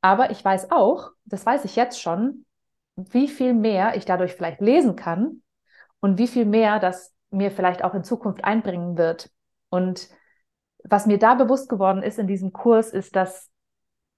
Aber 0.00 0.30
ich 0.30 0.44
weiß 0.44 0.70
auch, 0.70 1.10
das 1.24 1.44
weiß 1.44 1.64
ich 1.64 1.76
jetzt 1.76 2.00
schon, 2.00 2.44
wie 2.96 3.28
viel 3.28 3.54
mehr 3.54 3.96
ich 3.96 4.04
dadurch 4.04 4.34
vielleicht 4.34 4.60
lesen 4.60 4.96
kann 4.96 5.42
und 6.00 6.18
wie 6.18 6.28
viel 6.28 6.44
mehr 6.44 6.78
das 6.78 7.12
mir 7.30 7.50
vielleicht 7.50 7.82
auch 7.82 7.94
in 7.94 8.04
Zukunft 8.04 8.44
einbringen 8.44 8.96
wird. 8.96 9.30
Und 9.68 10.08
was 10.84 11.06
mir 11.06 11.18
da 11.18 11.34
bewusst 11.34 11.68
geworden 11.68 12.02
ist 12.02 12.18
in 12.18 12.26
diesem 12.26 12.52
Kurs, 12.52 12.90
ist, 12.90 13.16
dass, 13.16 13.50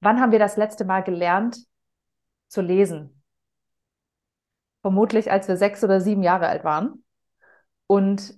wann 0.01 0.21
haben 0.21 0.33
wir 0.33 0.39
das 0.39 0.57
letzte 0.57 0.85
Mal 0.85 1.03
gelernt 1.03 1.66
zu 2.49 2.61
lesen? 2.61 3.23
Vermutlich, 4.83 5.31
als 5.31 5.49
wir 5.49 5.57
sechs 5.57 5.83
oder 5.83 6.01
sieben 6.01 6.23
Jahre 6.23 6.49
alt 6.49 6.65
waren. 6.65 7.05
Und 7.87 8.35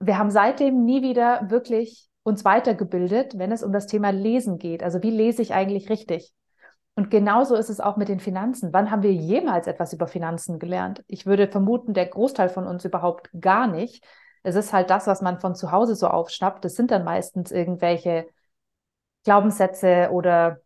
wir 0.00 0.18
haben 0.18 0.30
seitdem 0.30 0.84
nie 0.84 1.02
wieder 1.02 1.48
wirklich 1.50 2.08
uns 2.22 2.44
weitergebildet, 2.44 3.38
wenn 3.38 3.52
es 3.52 3.62
um 3.62 3.72
das 3.72 3.86
Thema 3.86 4.10
Lesen 4.10 4.58
geht. 4.58 4.82
Also 4.82 5.02
wie 5.02 5.10
lese 5.10 5.42
ich 5.42 5.54
eigentlich 5.54 5.88
richtig? 5.88 6.32
Und 6.96 7.10
genauso 7.10 7.54
ist 7.54 7.68
es 7.68 7.78
auch 7.78 7.96
mit 7.96 8.08
den 8.08 8.20
Finanzen. 8.20 8.72
Wann 8.72 8.90
haben 8.90 9.02
wir 9.02 9.12
jemals 9.12 9.66
etwas 9.66 9.92
über 9.92 10.08
Finanzen 10.08 10.58
gelernt? 10.58 11.04
Ich 11.06 11.26
würde 11.26 11.46
vermuten, 11.46 11.92
der 11.92 12.06
Großteil 12.06 12.48
von 12.48 12.66
uns 12.66 12.84
überhaupt 12.84 13.28
gar 13.38 13.66
nicht. 13.66 14.02
Es 14.42 14.54
ist 14.54 14.72
halt 14.72 14.90
das, 14.90 15.06
was 15.06 15.20
man 15.20 15.38
von 15.38 15.54
zu 15.54 15.72
Hause 15.72 15.94
so 15.94 16.08
aufschnappt. 16.08 16.64
Das 16.64 16.74
sind 16.74 16.90
dann 16.90 17.04
meistens 17.04 17.52
irgendwelche 17.52 18.26
Glaubenssätze 19.24 20.08
oder 20.10 20.60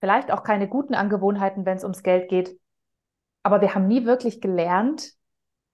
vielleicht 0.00 0.32
auch 0.32 0.42
keine 0.42 0.68
guten 0.68 0.94
Angewohnheiten, 0.94 1.64
wenn 1.64 1.76
es 1.76 1.84
ums 1.84 2.02
Geld 2.02 2.28
geht. 2.28 2.58
Aber 3.42 3.60
wir 3.60 3.74
haben 3.74 3.86
nie 3.86 4.04
wirklich 4.04 4.40
gelernt, 4.40 5.12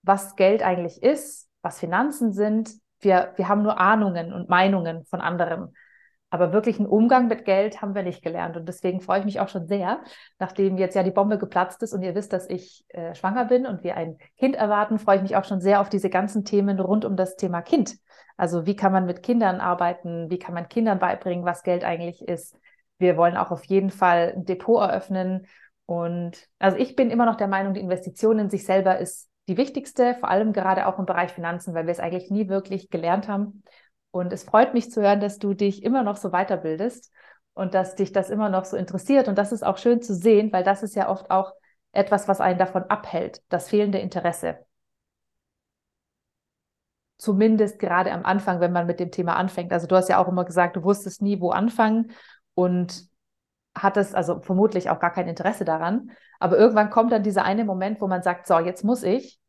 was 0.03 0.35
Geld 0.35 0.63
eigentlich 0.63 1.01
ist, 1.03 1.49
was 1.61 1.79
Finanzen 1.79 2.33
sind. 2.33 2.71
Wir, 2.99 3.33
wir 3.35 3.47
haben 3.47 3.63
nur 3.63 3.79
Ahnungen 3.79 4.33
und 4.33 4.49
Meinungen 4.49 5.05
von 5.05 5.21
anderen. 5.21 5.73
Aber 6.29 6.51
wirklich 6.51 6.77
einen 6.77 6.87
Umgang 6.89 7.27
mit 7.27 7.45
Geld 7.45 7.81
haben 7.81 7.95
wir 7.95 8.03
nicht 8.03 8.21
gelernt. 8.21 8.57
Und 8.57 8.67
deswegen 8.67 8.99
freue 8.99 9.19
ich 9.19 9.25
mich 9.25 9.39
auch 9.39 9.47
schon 9.47 9.65
sehr, 9.67 10.01
nachdem 10.39 10.77
jetzt 10.77 10.95
ja 10.95 11.03
die 11.03 11.11
Bombe 11.11 11.37
geplatzt 11.37 11.81
ist 11.83 11.93
und 11.93 12.01
ihr 12.01 12.15
wisst, 12.15 12.33
dass 12.33 12.49
ich 12.49 12.85
äh, 12.89 13.15
schwanger 13.15 13.45
bin 13.45 13.65
und 13.65 13.83
wir 13.83 13.95
ein 13.95 14.17
Kind 14.37 14.55
erwarten, 14.55 14.99
freue 14.99 15.17
ich 15.17 15.21
mich 15.21 15.35
auch 15.37 15.45
schon 15.45 15.61
sehr 15.61 15.79
auf 15.79 15.89
diese 15.89 16.09
ganzen 16.09 16.43
Themen 16.43 16.79
rund 16.79 17.05
um 17.05 17.15
das 17.15 17.37
Thema 17.37 17.61
Kind. 17.61 17.97
Also 18.35 18.65
wie 18.65 18.75
kann 18.75 18.91
man 18.91 19.05
mit 19.05 19.23
Kindern 19.23 19.61
arbeiten? 19.61 20.29
Wie 20.29 20.37
kann 20.37 20.53
man 20.53 20.67
Kindern 20.67 20.99
beibringen, 20.99 21.45
was 21.45 21.63
Geld 21.63 21.85
eigentlich 21.85 22.21
ist? 22.27 22.57
Wir 22.99 23.17
wollen 23.17 23.37
auch 23.37 23.51
auf 23.51 23.63
jeden 23.65 23.89
Fall 23.89 24.33
ein 24.35 24.45
Depot 24.45 24.81
eröffnen. 24.81 25.47
Und 25.85 26.47
also 26.59 26.77
ich 26.77 26.95
bin 26.95 27.11
immer 27.11 27.25
noch 27.25 27.35
der 27.35 27.47
Meinung, 27.47 27.73
die 27.73 27.79
Investition 27.79 28.39
in 28.39 28.49
sich 28.49 28.65
selber 28.65 28.97
ist 28.97 29.29
die 29.47 29.57
wichtigste, 29.57 30.15
vor 30.15 30.29
allem 30.29 30.51
gerade 30.51 30.87
auch 30.87 30.99
im 30.99 31.05
Bereich 31.05 31.31
Finanzen, 31.31 31.73
weil 31.73 31.85
wir 31.85 31.91
es 31.91 31.99
eigentlich 31.99 32.29
nie 32.29 32.49
wirklich 32.49 32.89
gelernt 32.89 33.27
haben. 33.27 33.63
Und 34.11 34.33
es 34.33 34.43
freut 34.43 34.73
mich 34.73 34.91
zu 34.91 35.01
hören, 35.01 35.21
dass 35.21 35.37
du 35.37 35.53
dich 35.53 35.83
immer 35.83 36.03
noch 36.03 36.17
so 36.17 36.31
weiterbildest 36.31 37.11
und 37.53 37.73
dass 37.73 37.95
dich 37.95 38.11
das 38.11 38.29
immer 38.29 38.49
noch 38.49 38.65
so 38.65 38.75
interessiert. 38.75 39.27
Und 39.27 39.37
das 39.37 39.51
ist 39.51 39.63
auch 39.63 39.77
schön 39.77 40.01
zu 40.01 40.13
sehen, 40.13 40.51
weil 40.51 40.63
das 40.63 40.83
ist 40.83 40.95
ja 40.95 41.09
oft 41.09 41.31
auch 41.31 41.53
etwas, 41.91 42.27
was 42.27 42.41
einen 42.41 42.59
davon 42.59 42.83
abhält, 42.83 43.41
das 43.49 43.69
fehlende 43.69 43.99
Interesse. 43.99 44.59
Zumindest 47.17 47.79
gerade 47.79 48.11
am 48.11 48.25
Anfang, 48.25 48.59
wenn 48.59 48.71
man 48.71 48.85
mit 48.85 48.99
dem 48.99 49.09
Thema 49.09 49.35
anfängt. 49.37 49.73
Also 49.73 49.87
du 49.87 49.95
hast 49.95 50.07
ja 50.07 50.19
auch 50.19 50.27
immer 50.27 50.45
gesagt, 50.45 50.75
du 50.75 50.83
wusstest 50.83 51.21
nie, 51.21 51.41
wo 51.41 51.49
anfangen 51.49 52.11
und 52.57 53.07
hattest 53.75 54.15
also 54.15 54.41
vermutlich 54.41 54.89
auch 54.89 54.99
gar 54.99 55.13
kein 55.13 55.27
Interesse 55.27 55.63
daran. 55.63 56.11
Aber 56.39 56.57
irgendwann 56.57 56.89
kommt 56.89 57.11
dann 57.11 57.21
dieser 57.23 57.45
eine 57.45 57.65
Moment, 57.65 58.01
wo 58.01 58.07
man 58.07 58.23
sagt, 58.23 58.47
so, 58.47 58.59
jetzt 58.59 58.83
muss 58.83 59.03
ich. 59.03 59.39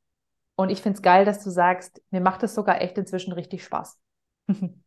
Und 0.56 0.70
ich 0.70 0.82
finde 0.82 0.96
es 0.98 1.02
geil, 1.02 1.24
dass 1.24 1.42
du 1.42 1.50
sagst, 1.50 2.02
mir 2.10 2.20
macht 2.20 2.42
es 2.42 2.54
sogar 2.54 2.82
echt 2.82 2.98
inzwischen 2.98 3.32
richtig 3.32 3.64
Spaß. 3.64 3.98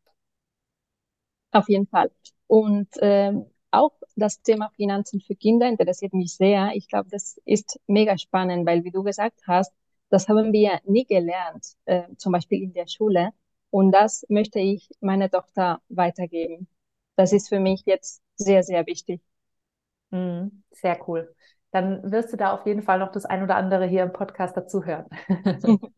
Auf 1.52 1.68
jeden 1.68 1.88
Fall. 1.88 2.12
Und 2.48 2.90
ähm, 3.02 3.46
auch 3.72 3.94
das 4.16 4.42
Thema 4.42 4.70
Finanzen 4.76 5.22
für 5.22 5.36
Kinder 5.36 5.68
interessiert 5.68 6.14
mich 6.14 6.36
sehr. 6.36 6.72
Ich 6.76 6.88
glaube, 6.88 7.10
das 7.10 7.40
ist 7.46 7.80
mega 7.88 8.18
spannend, 8.20 8.68
weil, 8.68 8.84
wie 8.84 8.92
du 8.92 9.02
gesagt 9.04 9.42
hast, 9.48 9.74
das 10.10 10.28
haben 10.30 10.54
wir 10.54 10.80
nie 10.86 11.06
gelernt, 11.06 11.66
äh, 11.86 12.04
zum 12.18 12.34
Beispiel 12.34 12.62
in 12.62 12.74
der 12.74 12.88
Schule. 12.88 13.32
Und 13.72 13.92
das 13.94 14.26
möchte 14.30 14.60
ich 14.60 14.90
meiner 15.00 15.30
Tochter 15.32 15.82
weitergeben. 15.90 16.68
Das 17.16 17.34
ist 17.34 17.50
für 17.50 17.60
mich 17.60 17.84
jetzt 17.86 18.22
sehr, 18.36 18.64
sehr 18.64 18.86
wichtig. 18.88 19.22
Mhm, 20.12 20.64
sehr 20.72 20.98
cool. 21.08 21.34
Dann 21.72 22.12
wirst 22.12 22.34
du 22.34 22.38
da 22.38 22.54
auf 22.54 22.66
jeden 22.66 22.82
Fall 22.82 23.00
noch 23.00 23.12
das 23.12 23.26
ein 23.26 23.44
oder 23.44 23.56
andere 23.56 23.86
hier 23.86 24.04
im 24.04 24.12
Podcast 24.14 24.58
dazu 24.58 24.86
hören. 24.86 25.06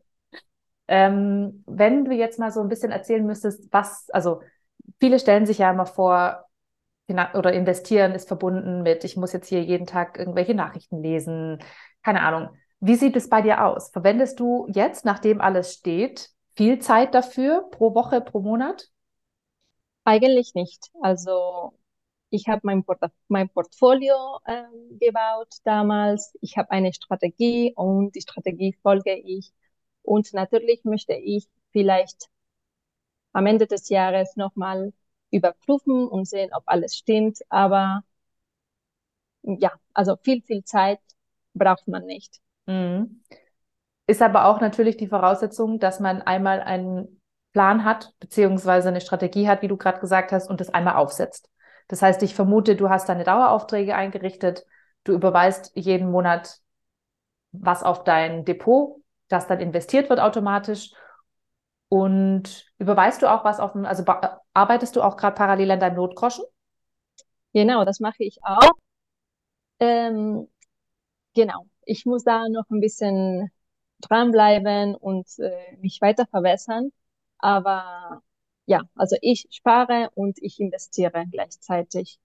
Ähm, 0.86 1.64
wenn 1.66 2.04
du 2.04 2.12
jetzt 2.12 2.38
mal 2.38 2.52
so 2.52 2.60
ein 2.60 2.68
bisschen 2.68 2.92
erzählen 2.92 3.24
müsstest, 3.24 3.72
was, 3.72 4.08
also 4.10 4.42
viele 5.00 5.18
stellen 5.18 5.46
sich 5.46 5.58
ja 5.58 5.70
immer 5.70 5.86
vor, 5.86 6.44
oder 7.34 7.52
investieren 7.52 8.12
ist 8.12 8.28
verbunden 8.28 8.82
mit, 8.82 9.04
ich 9.04 9.16
muss 9.16 9.32
jetzt 9.32 9.48
hier 9.48 9.62
jeden 9.62 9.86
Tag 9.86 10.18
irgendwelche 10.18 10.54
Nachrichten 10.54 11.02
lesen, 11.02 11.58
keine 12.02 12.22
Ahnung. 12.22 12.48
Wie 12.80 12.94
sieht 12.96 13.16
es 13.16 13.28
bei 13.28 13.42
dir 13.42 13.64
aus? 13.64 13.90
Verwendest 13.90 14.40
du 14.40 14.66
jetzt, 14.72 15.04
nachdem 15.04 15.40
alles 15.40 15.74
steht, 15.74 16.30
viel 16.54 16.78
Zeit 16.78 17.14
dafür 17.14 17.68
pro 17.70 17.94
Woche, 17.94 18.20
pro 18.20 18.40
Monat? 18.40 18.88
Eigentlich 20.04 20.54
nicht. 20.54 20.90
Also 21.02 21.72
ich 22.30 22.48
habe 22.48 22.60
mein, 22.64 22.84
Port 22.84 23.00
mein 23.28 23.48
Portfolio 23.48 24.38
äh, 24.44 24.64
gebaut 24.98 25.54
damals. 25.64 26.36
Ich 26.40 26.56
habe 26.56 26.70
eine 26.70 26.92
Strategie 26.92 27.72
und 27.74 28.14
die 28.14 28.20
Strategie 28.20 28.76
folge 28.82 29.14
ich 29.14 29.52
und 30.02 30.32
natürlich 30.34 30.84
möchte 30.84 31.14
ich 31.14 31.48
vielleicht 31.72 32.28
am 33.32 33.46
Ende 33.46 33.66
des 33.66 33.88
Jahres 33.88 34.36
nochmal 34.36 34.92
überprüfen 35.30 36.06
und 36.08 36.26
sehen, 36.26 36.50
ob 36.54 36.62
alles 36.66 36.96
stimmt. 36.96 37.38
Aber 37.48 38.02
ja, 39.42 39.72
also 39.92 40.16
viel, 40.16 40.42
viel 40.42 40.64
Zeit 40.64 41.00
braucht 41.54 41.88
man 41.88 42.04
nicht. 42.06 42.40
Mhm. 42.66 43.22
Ist 44.06 44.22
aber 44.22 44.46
auch 44.46 44.60
natürlich 44.60 44.96
die 44.96 45.08
Voraussetzung, 45.08 45.78
dass 45.78 45.98
man 45.98 46.22
einmal 46.22 46.60
einen 46.60 47.20
Plan 47.54 47.84
hat, 47.84 48.12
beziehungsweise 48.20 48.88
eine 48.88 49.00
Strategie 49.00 49.48
hat, 49.48 49.62
wie 49.62 49.68
du 49.68 49.78
gerade 49.78 50.00
gesagt 50.00 50.32
hast, 50.32 50.50
und 50.50 50.60
das 50.60 50.68
einmal 50.68 50.96
aufsetzt. 50.96 51.48
Das 51.88 52.02
heißt, 52.02 52.22
ich 52.22 52.34
vermute, 52.34 52.76
du 52.76 52.90
hast 52.90 53.08
deine 53.08 53.24
Daueraufträge 53.24 53.94
eingerichtet, 53.94 54.66
du 55.04 55.12
überweist 55.14 55.72
jeden 55.74 56.10
Monat 56.10 56.58
was 57.52 57.82
auf 57.82 58.04
dein 58.04 58.44
Depot 58.44 59.00
das 59.28 59.46
dann 59.46 59.60
investiert 59.60 60.10
wird 60.10 60.20
automatisch. 60.20 60.92
Und 61.88 62.66
überweist 62.78 63.22
du 63.22 63.30
auch 63.30 63.44
was 63.44 63.60
auf 63.60 63.74
also 63.76 64.04
arbeitest 64.52 64.96
du 64.96 65.02
auch 65.02 65.16
gerade 65.16 65.34
parallel 65.34 65.70
an 65.72 65.80
deinem 65.80 65.96
Notgroschen? 65.96 66.44
Genau, 67.52 67.84
das 67.84 68.00
mache 68.00 68.24
ich 68.24 68.38
auch. 68.42 68.72
Ähm, 69.80 70.48
genau, 71.34 71.66
ich 71.84 72.04
muss 72.06 72.24
da 72.24 72.48
noch 72.48 72.64
ein 72.70 72.80
bisschen 72.80 73.50
dranbleiben 74.00 74.94
und 74.94 75.26
äh, 75.38 75.76
mich 75.80 76.00
weiter 76.00 76.26
verbessern. 76.26 76.90
Aber 77.44 78.22
ja, 78.66 78.80
also 78.96 79.16
ich 79.22 79.46
spare 79.50 80.10
und 80.14 80.38
ich 80.42 80.58
investiere 80.60 81.26
gleichzeitig. 81.30 82.18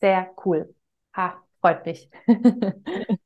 Sehr 0.00 0.30
cool. 0.44 0.74
Ha, 1.14 1.42
freut 1.60 1.86
mich. 1.86 2.10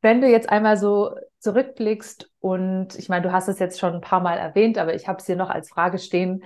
Wenn 0.00 0.20
du 0.20 0.28
jetzt 0.28 0.48
einmal 0.48 0.76
so 0.76 1.16
zurückblickst 1.40 2.30
und 2.40 2.94
ich 2.96 3.08
meine, 3.08 3.22
du 3.22 3.32
hast 3.32 3.48
es 3.48 3.58
jetzt 3.58 3.78
schon 3.80 3.94
ein 3.94 4.00
paar 4.00 4.20
Mal 4.20 4.38
erwähnt, 4.38 4.78
aber 4.78 4.94
ich 4.94 5.08
habe 5.08 5.18
es 5.18 5.26
hier 5.26 5.36
noch 5.36 5.50
als 5.50 5.70
Frage 5.70 5.98
stehen. 5.98 6.44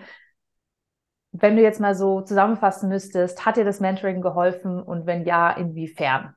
Wenn 1.33 1.57
du 1.57 1.63
jetzt 1.63 1.79
mal 1.79 1.95
so 1.95 2.23
zusammenfassen 2.23 2.89
müsstest, 2.89 3.45
hat 3.45 3.59
dir 3.59 3.65
das 3.67 3.81
Mentoring 3.81 4.23
geholfen 4.23 4.83
und 4.83 5.05
wenn 5.05 5.27
ja, 5.27 5.51
inwiefern? 5.51 6.35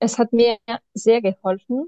Es 0.00 0.18
hat 0.18 0.34
mir 0.34 0.58
sehr 0.92 1.22
geholfen, 1.22 1.86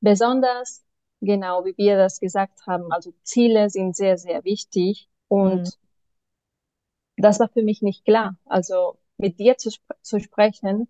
besonders 0.00 0.84
genau 1.20 1.64
wie 1.64 1.76
wir 1.76 1.96
das 1.96 2.20
gesagt 2.20 2.66
haben. 2.66 2.92
Also 2.92 3.12
Ziele 3.22 3.70
sind 3.70 3.96
sehr, 3.96 4.18
sehr 4.18 4.44
wichtig 4.44 5.08
und 5.28 5.62
mhm. 5.62 7.22
das 7.22 7.40
war 7.40 7.48
für 7.48 7.62
mich 7.62 7.82
nicht 7.82 8.04
klar. 8.04 8.36
Also 8.46 8.98
mit 9.16 9.38
dir 9.38 9.56
zu, 9.58 9.70
sp 9.74 9.84
zu 10.02 10.20
sprechen, 10.20 10.88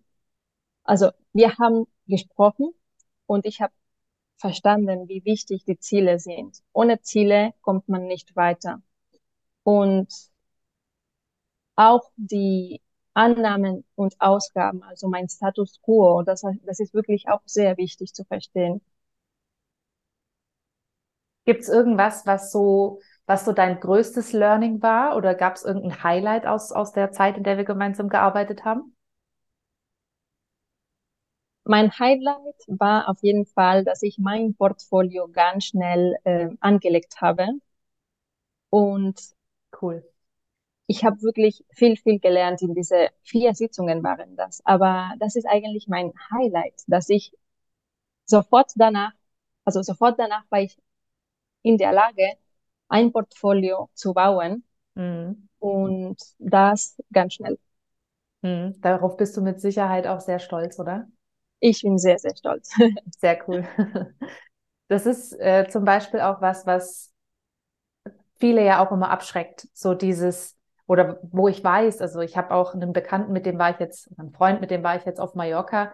also 0.83 1.11
wir 1.33 1.57
haben 1.57 1.85
gesprochen 2.07 2.73
und 3.25 3.45
ich 3.45 3.61
habe 3.61 3.73
verstanden, 4.37 5.07
wie 5.09 5.23
wichtig 5.25 5.65
die 5.65 5.79
Ziele 5.79 6.19
sind. 6.19 6.63
Ohne 6.73 7.01
Ziele 7.01 7.53
kommt 7.61 7.89
man 7.89 8.05
nicht 8.07 8.35
weiter. 8.35 8.81
Und 9.63 10.07
auch 11.75 12.09
die 12.15 12.81
Annahmen 13.13 13.85
und 13.95 14.15
Ausgaben, 14.19 14.83
also 14.83 15.07
mein 15.07 15.29
Status 15.29 15.79
quo, 15.81 16.23
das, 16.23 16.43
das 16.65 16.79
ist 16.79 16.93
wirklich 16.93 17.27
auch 17.29 17.41
sehr 17.45 17.77
wichtig 17.77 18.13
zu 18.13 18.23
verstehen. 18.23 18.81
Gibt 21.49 21.63
es 21.63 21.69
irgendwas, 21.69 22.27
was 22.27 22.51
so, 22.51 22.99
was 23.25 23.43
so 23.43 23.53
dein 23.53 23.79
größtes 23.79 24.33
Learning 24.33 24.83
war? 24.83 25.17
Oder 25.17 25.33
gab 25.33 25.55
es 25.55 25.63
irgendein 25.65 26.03
Highlight 26.03 26.45
aus, 26.45 26.71
aus 26.71 26.91
der 26.91 27.11
Zeit, 27.11 27.37
in 27.37 27.43
der 27.43 27.57
wir 27.57 27.63
gemeinsam 27.63 28.07
gearbeitet 28.07 28.65
haben? 28.65 28.95
Mein 31.63 31.91
Highlight 31.97 32.53
war 32.67 33.09
auf 33.09 33.17
jeden 33.23 33.47
Fall, 33.47 33.83
dass 33.83 34.03
ich 34.03 34.19
mein 34.19 34.53
Portfolio 34.53 35.27
ganz 35.27 35.65
schnell 35.65 36.17
äh, 36.23 36.49
angelegt 36.59 37.19
habe. 37.19 37.47
Und 38.69 39.19
cool. 39.81 40.07
Ich 40.87 41.03
habe 41.03 41.19
wirklich 41.23 41.65
viel, 41.71 41.97
viel 41.97 42.19
gelernt 42.19 42.61
in 42.61 42.75
diese 42.75 43.09
vier 43.23 43.55
Sitzungen 43.55 44.03
waren 44.03 44.35
das. 44.35 44.61
Aber 44.65 45.13
das 45.19 45.35
ist 45.35 45.47
eigentlich 45.47 45.87
mein 45.87 46.13
Highlight, 46.31 46.83
dass 46.85 47.09
ich 47.09 47.33
sofort 48.25 48.71
danach, 48.75 49.13
also 49.65 49.81
sofort 49.81 50.19
danach 50.19 50.43
war 50.51 50.61
ich 50.61 50.77
in 51.61 51.77
der 51.77 51.93
Lage, 51.93 52.33
ein 52.87 53.11
Portfolio 53.11 53.89
zu 53.93 54.13
bauen. 54.13 54.63
Mhm. 54.95 55.47
Und 55.59 56.17
das 56.39 56.97
ganz 57.11 57.35
schnell. 57.35 57.57
Mhm. 58.41 58.75
Darauf 58.81 59.17
bist 59.17 59.35
du 59.37 59.41
mit 59.41 59.59
Sicherheit 59.59 60.07
auch 60.07 60.21
sehr 60.21 60.39
stolz, 60.39 60.79
oder? 60.79 61.07
Ich 61.59 61.81
bin 61.81 61.97
sehr, 61.97 62.17
sehr 62.19 62.35
stolz. 62.35 62.73
Sehr 63.19 63.37
cool. 63.47 63.67
Das 64.87 65.05
ist 65.05 65.33
äh, 65.39 65.67
zum 65.69 65.85
Beispiel 65.85 66.21
auch 66.21 66.41
was, 66.41 66.65
was 66.65 67.13
viele 68.39 68.63
ja 68.65 68.85
auch 68.85 68.91
immer 68.91 69.09
abschreckt. 69.09 69.67
So 69.73 69.93
dieses, 69.93 70.57
oder 70.87 71.19
wo 71.23 71.47
ich 71.47 71.63
weiß, 71.63 72.01
also 72.01 72.21
ich 72.21 72.37
habe 72.37 72.53
auch 72.53 72.73
einen 72.73 72.93
Bekannten, 72.93 73.31
mit 73.33 73.45
dem 73.45 73.59
war 73.59 73.71
ich 73.71 73.79
jetzt, 73.79 74.09
einen 74.17 74.31
Freund, 74.31 74.61
mit 74.61 74.71
dem 74.71 74.83
war 74.83 74.95
ich 74.95 75.05
jetzt 75.05 75.19
auf 75.19 75.35
Mallorca, 75.35 75.93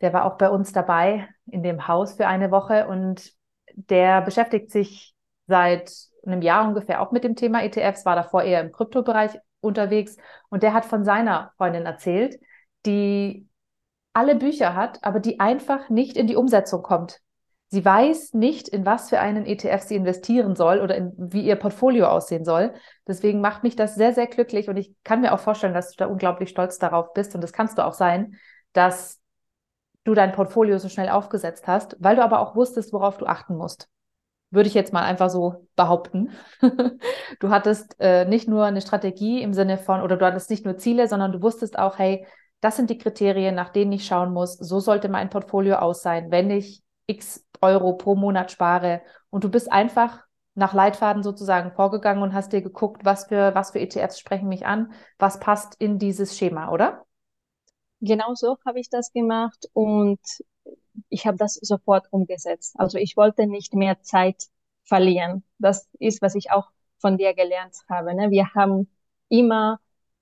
der 0.00 0.12
war 0.12 0.24
auch 0.24 0.38
bei 0.38 0.50
uns 0.50 0.72
dabei 0.72 1.28
in 1.46 1.62
dem 1.62 1.88
Haus 1.88 2.14
für 2.14 2.26
eine 2.26 2.50
Woche 2.50 2.86
und 2.86 3.32
der 3.74 4.22
beschäftigt 4.22 4.70
sich 4.70 5.14
seit 5.46 5.92
einem 6.24 6.42
Jahr 6.42 6.66
ungefähr 6.66 7.00
auch 7.00 7.12
mit 7.12 7.24
dem 7.24 7.36
Thema 7.36 7.62
ETFs, 7.62 8.04
war 8.04 8.16
davor 8.16 8.42
eher 8.42 8.60
im 8.60 8.72
Kryptobereich 8.72 9.38
unterwegs 9.60 10.16
und 10.48 10.62
der 10.62 10.74
hat 10.74 10.84
von 10.84 11.04
seiner 11.04 11.52
Freundin 11.56 11.86
erzählt, 11.86 12.38
die 12.84 13.48
alle 14.12 14.34
Bücher 14.34 14.74
hat, 14.74 15.04
aber 15.04 15.20
die 15.20 15.40
einfach 15.40 15.88
nicht 15.90 16.16
in 16.16 16.26
die 16.26 16.36
Umsetzung 16.36 16.82
kommt. 16.82 17.20
Sie 17.68 17.84
weiß 17.84 18.34
nicht, 18.34 18.68
in 18.68 18.86
was 18.86 19.10
für 19.10 19.18
einen 19.18 19.44
ETF 19.44 19.82
sie 19.82 19.96
investieren 19.96 20.54
soll 20.54 20.80
oder 20.80 20.94
in, 20.96 21.12
wie 21.16 21.42
ihr 21.42 21.56
Portfolio 21.56 22.06
aussehen 22.06 22.44
soll. 22.44 22.72
Deswegen 23.08 23.40
macht 23.40 23.64
mich 23.64 23.74
das 23.74 23.96
sehr, 23.96 24.14
sehr 24.14 24.28
glücklich 24.28 24.68
und 24.68 24.76
ich 24.76 24.94
kann 25.02 25.20
mir 25.20 25.34
auch 25.34 25.40
vorstellen, 25.40 25.74
dass 25.74 25.90
du 25.90 25.96
da 25.96 26.06
unglaublich 26.06 26.48
stolz 26.48 26.78
darauf 26.78 27.12
bist 27.12 27.34
und 27.34 27.40
das 27.40 27.52
kannst 27.52 27.76
du 27.76 27.84
auch 27.84 27.92
sein, 27.92 28.36
dass 28.72 29.20
du 30.06 30.14
dein 30.14 30.32
Portfolio 30.32 30.78
so 30.78 30.88
schnell 30.88 31.08
aufgesetzt 31.08 31.66
hast, 31.66 31.96
weil 31.98 32.16
du 32.16 32.22
aber 32.22 32.40
auch 32.40 32.54
wusstest, 32.54 32.92
worauf 32.92 33.18
du 33.18 33.26
achten 33.26 33.56
musst. 33.56 33.88
Würde 34.50 34.68
ich 34.68 34.74
jetzt 34.74 34.92
mal 34.92 35.02
einfach 35.02 35.28
so 35.28 35.66
behaupten. 35.74 36.30
du 37.40 37.50
hattest 37.50 37.96
äh, 37.98 38.24
nicht 38.24 38.48
nur 38.48 38.64
eine 38.64 38.80
Strategie 38.80 39.42
im 39.42 39.52
Sinne 39.52 39.78
von, 39.78 40.00
oder 40.00 40.16
du 40.16 40.24
hattest 40.24 40.48
nicht 40.50 40.64
nur 40.64 40.76
Ziele, 40.76 41.08
sondern 41.08 41.32
du 41.32 41.42
wusstest 41.42 41.78
auch, 41.78 41.98
hey, 41.98 42.26
das 42.60 42.76
sind 42.76 42.88
die 42.88 42.98
Kriterien, 42.98 43.54
nach 43.54 43.70
denen 43.70 43.92
ich 43.92 44.06
schauen 44.06 44.32
muss. 44.32 44.54
So 44.54 44.78
sollte 44.78 45.08
mein 45.08 45.28
Portfolio 45.28 45.76
aus 45.76 46.02
sein, 46.02 46.30
wenn 46.30 46.50
ich 46.50 46.82
x 47.06 47.44
Euro 47.60 47.94
pro 47.94 48.14
Monat 48.14 48.52
spare. 48.52 49.02
Und 49.30 49.44
du 49.44 49.50
bist 49.50 49.70
einfach 49.70 50.20
nach 50.54 50.72
Leitfaden 50.72 51.22
sozusagen 51.22 51.72
vorgegangen 51.72 52.22
und 52.22 52.32
hast 52.32 52.52
dir 52.52 52.62
geguckt, 52.62 53.04
was 53.04 53.26
für, 53.26 53.54
was 53.54 53.72
für 53.72 53.80
ETFs 53.80 54.18
sprechen 54.18 54.48
mich 54.48 54.66
an, 54.66 54.92
was 55.18 55.40
passt 55.40 55.74
in 55.80 55.98
dieses 55.98 56.38
Schema, 56.38 56.70
oder? 56.70 57.05
Genau 58.00 58.34
so 58.34 58.58
habe 58.64 58.80
ich 58.80 58.90
das 58.90 59.12
gemacht 59.12 59.68
und 59.72 60.20
ich 61.08 61.26
habe 61.26 61.36
das 61.36 61.54
sofort 61.54 62.06
umgesetzt. 62.12 62.74
Also 62.78 62.98
ich 62.98 63.16
wollte 63.16 63.46
nicht 63.46 63.74
mehr 63.74 64.02
Zeit 64.02 64.44
verlieren. 64.84 65.44
Das 65.58 65.88
ist, 65.98 66.22
was 66.22 66.34
ich 66.34 66.50
auch 66.50 66.70
von 66.98 67.18
dir 67.18 67.34
gelernt 67.34 67.74
habe. 67.88 68.14
Ne? 68.14 68.30
Wir 68.30 68.54
haben 68.54 68.90
immer 69.28 69.80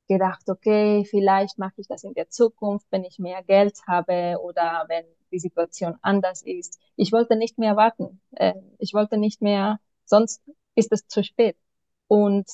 gedacht, 0.08 0.48
okay, 0.48 1.04
vielleicht 1.08 1.58
mache 1.58 1.74
ich 1.76 1.88
das 1.88 2.04
in 2.04 2.14
der 2.14 2.28
Zukunft, 2.28 2.87
wenn 2.90 3.04
ich 3.04 3.18
mehr 3.18 3.42
Geld 3.42 3.78
habe 3.87 4.38
oder 4.42 4.84
wenn 4.88 5.04
die 5.32 5.38
Situation 5.38 5.96
anders 6.02 6.42
ist. 6.42 6.78
Ich 6.96 7.12
wollte 7.12 7.37
nicht 7.37 7.58
mehr 7.58 7.76
warten. 7.76 8.20
Äh, 8.32 8.54
ich 8.78 8.94
wollte 8.94 9.16
nicht 9.16 9.40
mehr, 9.42 9.80
sonst 10.04 10.42
ist 10.74 10.92
es 10.92 11.06
zu 11.08 11.24
spät. 11.24 11.56
Und 12.06 12.46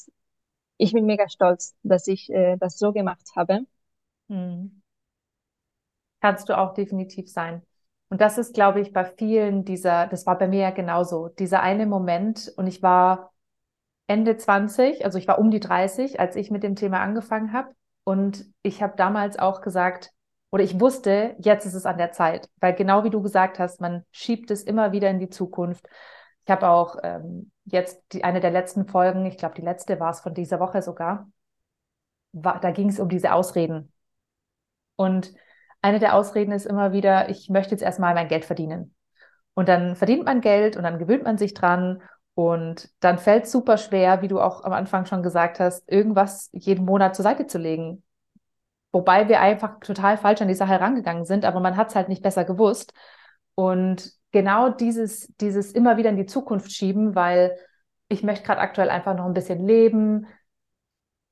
ich 0.76 0.92
bin 0.92 1.06
mega 1.06 1.28
stolz, 1.28 1.74
dass 1.82 2.06
ich 2.06 2.30
äh, 2.30 2.56
das 2.58 2.78
so 2.78 2.92
gemacht 2.92 3.28
habe. 3.36 3.60
Hm. 4.28 4.79
Kannst 6.20 6.48
du 6.48 6.58
auch 6.58 6.74
definitiv 6.74 7.30
sein. 7.30 7.62
Und 8.08 8.20
das 8.20 8.38
ist, 8.38 8.54
glaube 8.54 8.80
ich, 8.80 8.92
bei 8.92 9.04
vielen 9.04 9.64
dieser, 9.64 10.06
das 10.08 10.26
war 10.26 10.36
bei 10.36 10.48
mir 10.48 10.60
ja 10.60 10.70
genauso, 10.70 11.28
dieser 11.28 11.62
eine 11.62 11.86
Moment 11.86 12.52
und 12.56 12.66
ich 12.66 12.82
war 12.82 13.32
Ende 14.08 14.36
20, 14.36 15.04
also 15.04 15.18
ich 15.18 15.28
war 15.28 15.38
um 15.38 15.52
die 15.52 15.60
30, 15.60 16.18
als 16.18 16.34
ich 16.34 16.50
mit 16.50 16.64
dem 16.64 16.74
Thema 16.74 17.00
angefangen 17.00 17.52
habe. 17.52 17.70
Und 18.02 18.44
ich 18.62 18.82
habe 18.82 18.94
damals 18.96 19.38
auch 19.38 19.60
gesagt, 19.60 20.10
oder 20.50 20.64
ich 20.64 20.80
wusste, 20.80 21.36
jetzt 21.38 21.64
ist 21.64 21.74
es 21.74 21.86
an 21.86 21.98
der 21.98 22.10
Zeit, 22.10 22.50
weil 22.56 22.74
genau 22.74 23.04
wie 23.04 23.10
du 23.10 23.22
gesagt 23.22 23.60
hast, 23.60 23.80
man 23.80 24.04
schiebt 24.10 24.50
es 24.50 24.64
immer 24.64 24.90
wieder 24.90 25.08
in 25.08 25.20
die 25.20 25.30
Zukunft. 25.30 25.86
Ich 26.44 26.50
habe 26.50 26.68
auch 26.68 26.96
ähm, 27.04 27.52
jetzt 27.66 28.02
die, 28.12 28.24
eine 28.24 28.40
der 28.40 28.50
letzten 28.50 28.86
Folgen, 28.86 29.26
ich 29.26 29.36
glaube, 29.36 29.54
die 29.54 29.62
letzte 29.62 30.00
war 30.00 30.10
es 30.10 30.20
von 30.20 30.34
dieser 30.34 30.58
Woche 30.58 30.82
sogar, 30.82 31.30
war, 32.32 32.58
da 32.58 32.72
ging 32.72 32.88
es 32.88 32.98
um 32.98 33.08
diese 33.08 33.32
Ausreden. 33.32 33.92
Und 34.96 35.32
eine 35.82 35.98
der 35.98 36.14
Ausreden 36.14 36.52
ist 36.52 36.66
immer 36.66 36.92
wieder, 36.92 37.28
ich 37.28 37.48
möchte 37.48 37.72
jetzt 37.72 37.82
erstmal 37.82 38.14
mein 38.14 38.28
Geld 38.28 38.44
verdienen. 38.44 38.94
Und 39.54 39.68
dann 39.68 39.96
verdient 39.96 40.24
man 40.24 40.40
Geld 40.40 40.76
und 40.76 40.82
dann 40.82 40.98
gewöhnt 40.98 41.24
man 41.24 41.38
sich 41.38 41.54
dran 41.54 42.02
und 42.34 42.88
dann 43.00 43.18
fällt 43.18 43.44
es 43.44 43.52
super 43.52 43.76
schwer, 43.76 44.22
wie 44.22 44.28
du 44.28 44.40
auch 44.40 44.64
am 44.64 44.72
Anfang 44.72 45.06
schon 45.06 45.22
gesagt 45.22 45.60
hast, 45.60 45.90
irgendwas 45.90 46.48
jeden 46.52 46.84
Monat 46.84 47.14
zur 47.16 47.22
Seite 47.22 47.46
zu 47.46 47.58
legen. 47.58 48.02
Wobei 48.92 49.28
wir 49.28 49.40
einfach 49.40 49.78
total 49.80 50.16
falsch 50.16 50.40
an 50.40 50.48
die 50.48 50.54
Sache 50.54 50.72
herangegangen 50.72 51.24
sind, 51.24 51.44
aber 51.44 51.60
man 51.60 51.76
hat 51.76 51.88
es 51.90 51.94
halt 51.94 52.08
nicht 52.08 52.22
besser 52.22 52.44
gewusst. 52.44 52.92
Und 53.54 54.12
genau 54.32 54.70
dieses, 54.70 55.32
dieses 55.40 55.72
immer 55.72 55.96
wieder 55.96 56.10
in 56.10 56.16
die 56.16 56.26
Zukunft 56.26 56.72
schieben, 56.72 57.14
weil 57.14 57.56
ich 58.08 58.22
möchte 58.22 58.44
gerade 58.46 58.60
aktuell 58.60 58.90
einfach 58.90 59.14
noch 59.14 59.26
ein 59.26 59.34
bisschen 59.34 59.66
leben. 59.66 60.26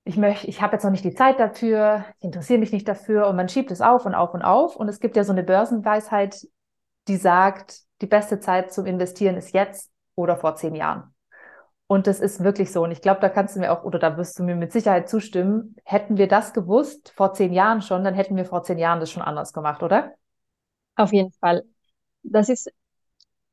Ich 0.08 0.16
möchte, 0.16 0.46
ich 0.46 0.62
habe 0.62 0.72
jetzt 0.72 0.84
noch 0.84 0.90
nicht 0.90 1.04
die 1.04 1.14
Zeit 1.14 1.38
dafür, 1.38 2.02
ich 2.16 2.24
interessiere 2.24 2.58
mich 2.58 2.72
nicht 2.72 2.88
dafür 2.88 3.26
und 3.26 3.36
man 3.36 3.50
schiebt 3.50 3.70
es 3.70 3.82
auf 3.82 4.06
und 4.06 4.14
auf 4.14 4.32
und 4.32 4.40
auf. 4.40 4.74
Und 4.74 4.88
es 4.88 5.00
gibt 5.00 5.16
ja 5.16 5.22
so 5.22 5.32
eine 5.32 5.42
Börsenweisheit, 5.42 6.48
die 7.08 7.16
sagt, 7.16 7.82
die 8.00 8.06
beste 8.06 8.40
Zeit 8.40 8.72
zum 8.72 8.86
Investieren 8.86 9.36
ist 9.36 9.52
jetzt 9.52 9.90
oder 10.14 10.38
vor 10.38 10.54
zehn 10.54 10.74
Jahren. 10.74 11.14
Und 11.88 12.06
das 12.06 12.20
ist 12.20 12.42
wirklich 12.42 12.72
so. 12.72 12.84
Und 12.84 12.90
ich 12.90 13.02
glaube, 13.02 13.20
da 13.20 13.28
kannst 13.28 13.54
du 13.54 13.60
mir 13.60 13.70
auch, 13.70 13.84
oder 13.84 13.98
da 13.98 14.16
wirst 14.16 14.38
du 14.38 14.44
mir 14.44 14.56
mit 14.56 14.72
Sicherheit 14.72 15.10
zustimmen. 15.10 15.76
Hätten 15.84 16.16
wir 16.16 16.26
das 16.26 16.54
gewusst 16.54 17.12
vor 17.14 17.34
zehn 17.34 17.52
Jahren 17.52 17.82
schon, 17.82 18.02
dann 18.02 18.14
hätten 18.14 18.36
wir 18.36 18.46
vor 18.46 18.62
zehn 18.62 18.78
Jahren 18.78 19.00
das 19.00 19.10
schon 19.10 19.22
anders 19.22 19.52
gemacht, 19.52 19.82
oder? 19.82 20.14
Auf 20.96 21.12
jeden 21.12 21.32
Fall. 21.32 21.64
Das 22.22 22.48
ist 22.48 22.72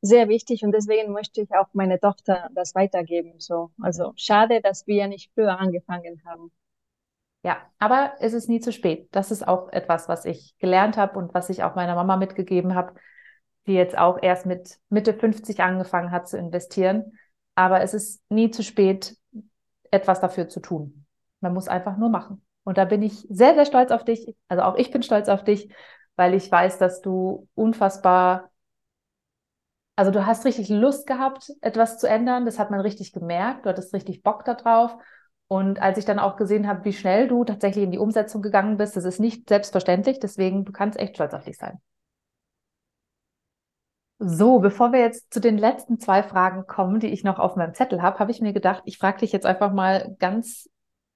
sehr 0.05 0.29
wichtig 0.29 0.63
und 0.63 0.71
deswegen 0.71 1.11
möchte 1.11 1.41
ich 1.41 1.51
auch 1.53 1.67
meine 1.73 1.99
Tochter 1.99 2.49
das 2.53 2.75
weitergeben. 2.75 3.39
So, 3.39 3.71
also 3.81 4.13
schade, 4.15 4.61
dass 4.61 4.87
wir 4.87 5.07
nicht 5.07 5.31
früher 5.33 5.59
angefangen 5.59 6.21
haben. 6.25 6.51
Ja, 7.43 7.57
aber 7.77 8.13
es 8.19 8.33
ist 8.33 8.49
nie 8.49 8.59
zu 8.59 8.71
spät. 8.71 9.07
Das 9.11 9.29
ist 9.29 9.47
auch 9.47 9.71
etwas, 9.71 10.09
was 10.09 10.25
ich 10.25 10.55
gelernt 10.57 10.97
habe 10.97 11.19
und 11.19 11.33
was 11.33 11.49
ich 11.49 11.63
auch 11.63 11.75
meiner 11.75 11.95
Mama 11.95 12.17
mitgegeben 12.17 12.73
habe, 12.73 12.95
die 13.67 13.73
jetzt 13.73 13.97
auch 13.97 14.17
erst 14.21 14.45
mit 14.45 14.79
Mitte 14.89 15.13
50 15.13 15.61
angefangen 15.61 16.11
hat 16.11 16.27
zu 16.27 16.37
investieren. 16.37 17.17
Aber 17.53 17.81
es 17.81 17.93
ist 17.93 18.23
nie 18.29 18.51
zu 18.51 18.63
spät, 18.63 19.15
etwas 19.91 20.19
dafür 20.21 20.49
zu 20.49 20.59
tun. 20.59 21.05
Man 21.39 21.53
muss 21.53 21.67
einfach 21.67 21.97
nur 21.97 22.09
machen. 22.09 22.43
Und 22.63 22.77
da 22.77 22.85
bin 22.85 23.01
ich 23.03 23.27
sehr, 23.29 23.53
sehr 23.53 23.65
stolz 23.65 23.91
auf 23.91 24.03
dich. 24.03 24.35
Also 24.47 24.63
auch 24.63 24.75
ich 24.75 24.91
bin 24.91 25.03
stolz 25.03 25.29
auf 25.29 25.43
dich, 25.43 25.69
weil 26.15 26.33
ich 26.33 26.51
weiß, 26.51 26.79
dass 26.79 27.01
du 27.01 27.47
unfassbar, 27.53 28.49
also 29.95 30.12
du 30.12 30.25
hast 30.25 30.45
richtig 30.45 30.69
Lust 30.69 31.08
gehabt, 31.08 31.51
etwas 31.62 31.97
zu 31.99 32.08
ändern. 32.08 32.45
Das 32.45 32.60
hat 32.60 32.71
man 32.71 32.81
richtig 32.81 33.13
gemerkt. 33.13 33.65
Du 33.65 33.69
hattest 33.69 33.93
richtig 33.93 34.23
Bock 34.23 34.43
darauf. 34.43 34.95
Und 35.47 35.79
als 35.79 35.97
ich 35.97 36.05
dann 36.05 36.19
auch 36.19 36.38
gesehen 36.38 36.67
habe, 36.67 36.84
wie 36.86 36.93
schnell 36.93 37.27
du 37.27 37.43
tatsächlich 37.43 37.84
in 37.84 37.91
die 37.91 37.99
Umsetzung 37.99 38.41
gegangen 38.41 38.77
bist, 38.77 38.95
das 38.95 39.05
ist 39.05 39.19
nicht 39.19 39.47
selbstverständlich. 39.47 40.19
Deswegen, 40.19 40.65
du 40.65 40.71
kannst 40.71 40.99
echt 40.99 41.15
stolz 41.15 41.34
auf 41.34 41.43
dich 41.43 41.58
sein. 41.58 41.79
So, 44.17 44.60
bevor 44.60 44.91
wir 44.93 44.99
jetzt 44.99 45.34
zu 45.34 45.41
den 45.41 45.58
letzten 45.58 45.99
zwei 45.99 46.23
Fragen 46.23 46.65
kommen, 46.67 46.99
die 46.99 47.08
ich 47.08 47.23
noch 47.23 47.38
auf 47.38 47.55
meinem 47.58 47.73
Zettel 47.73 48.01
habe, 48.01 48.17
habe 48.19 48.31
ich 48.31 48.41
mir 48.41 48.53
gedacht, 48.53 48.81
ich 48.86 48.97
frage 48.97 49.19
dich 49.19 49.34
jetzt 49.34 49.45
einfach 49.45 49.73
mal 49.73 50.15
ganz 50.19 50.69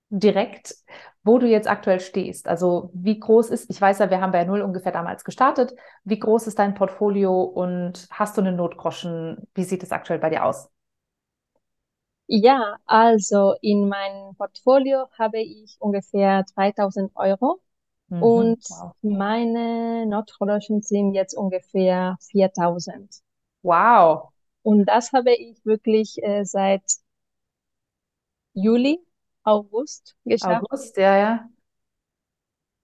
direkt, 0.10 0.76
wo 1.24 1.38
du 1.38 1.48
jetzt 1.48 1.69
aktuell 1.69 2.00
stehst. 2.00 2.48
Also 2.48 2.89
wie 2.93 3.19
groß 3.19 3.50
ist, 3.50 3.69
ich 3.69 3.80
weiß 3.80 4.00
ja, 4.00 4.10
wir 4.10 4.22
haben 4.22 4.32
bei 4.32 4.43
Null 4.45 4.62
ungefähr 4.62 4.91
damals 4.91 5.24
gestartet. 5.24 5.76
Wie 6.04 6.19
groß 6.19 6.48
ist 6.48 6.60
dein 6.60 6.74
Portfolio 6.74 7.43
und 7.43 8.08
hast 8.12 8.38
du 8.38 8.41
einen 8.41 8.56
Notgroschen? 8.56 9.48
Wie 9.54 9.63
sieht 9.63 9.84
es 9.84 9.91
aktuell 9.91 10.19
bei 10.19 10.30
dir 10.30 10.45
aus? 10.45 10.69
Ja, 12.32 12.78
also 12.86 13.56
in 13.62 13.89
meinem 13.89 14.36
Portfolio 14.36 15.08
habe 15.17 15.39
ich 15.39 15.78
ungefähr 15.80 16.45
3000 16.56 17.12
Euro 17.15 17.60
mhm, 18.08 18.24
und 18.24 18.63
wow. 18.69 18.91
meine 19.02 20.06
Notgroschen 20.06 20.82
sind 20.84 21.13
jetzt 21.13 21.34
ungefähr 21.36 22.17
4000. 22.32 23.22
Wow. 23.63 24.30
Und 24.62 24.86
das 24.86 25.12
habe 25.12 25.34
ich 25.34 25.65
wirklich 25.65 26.22
äh, 26.22 26.43
seit 26.45 26.84
Juli 28.54 29.00
August 29.50 30.16
geschafft. 30.26 30.64
August, 30.64 30.98
ja, 30.98 31.18
ja. 31.18 31.50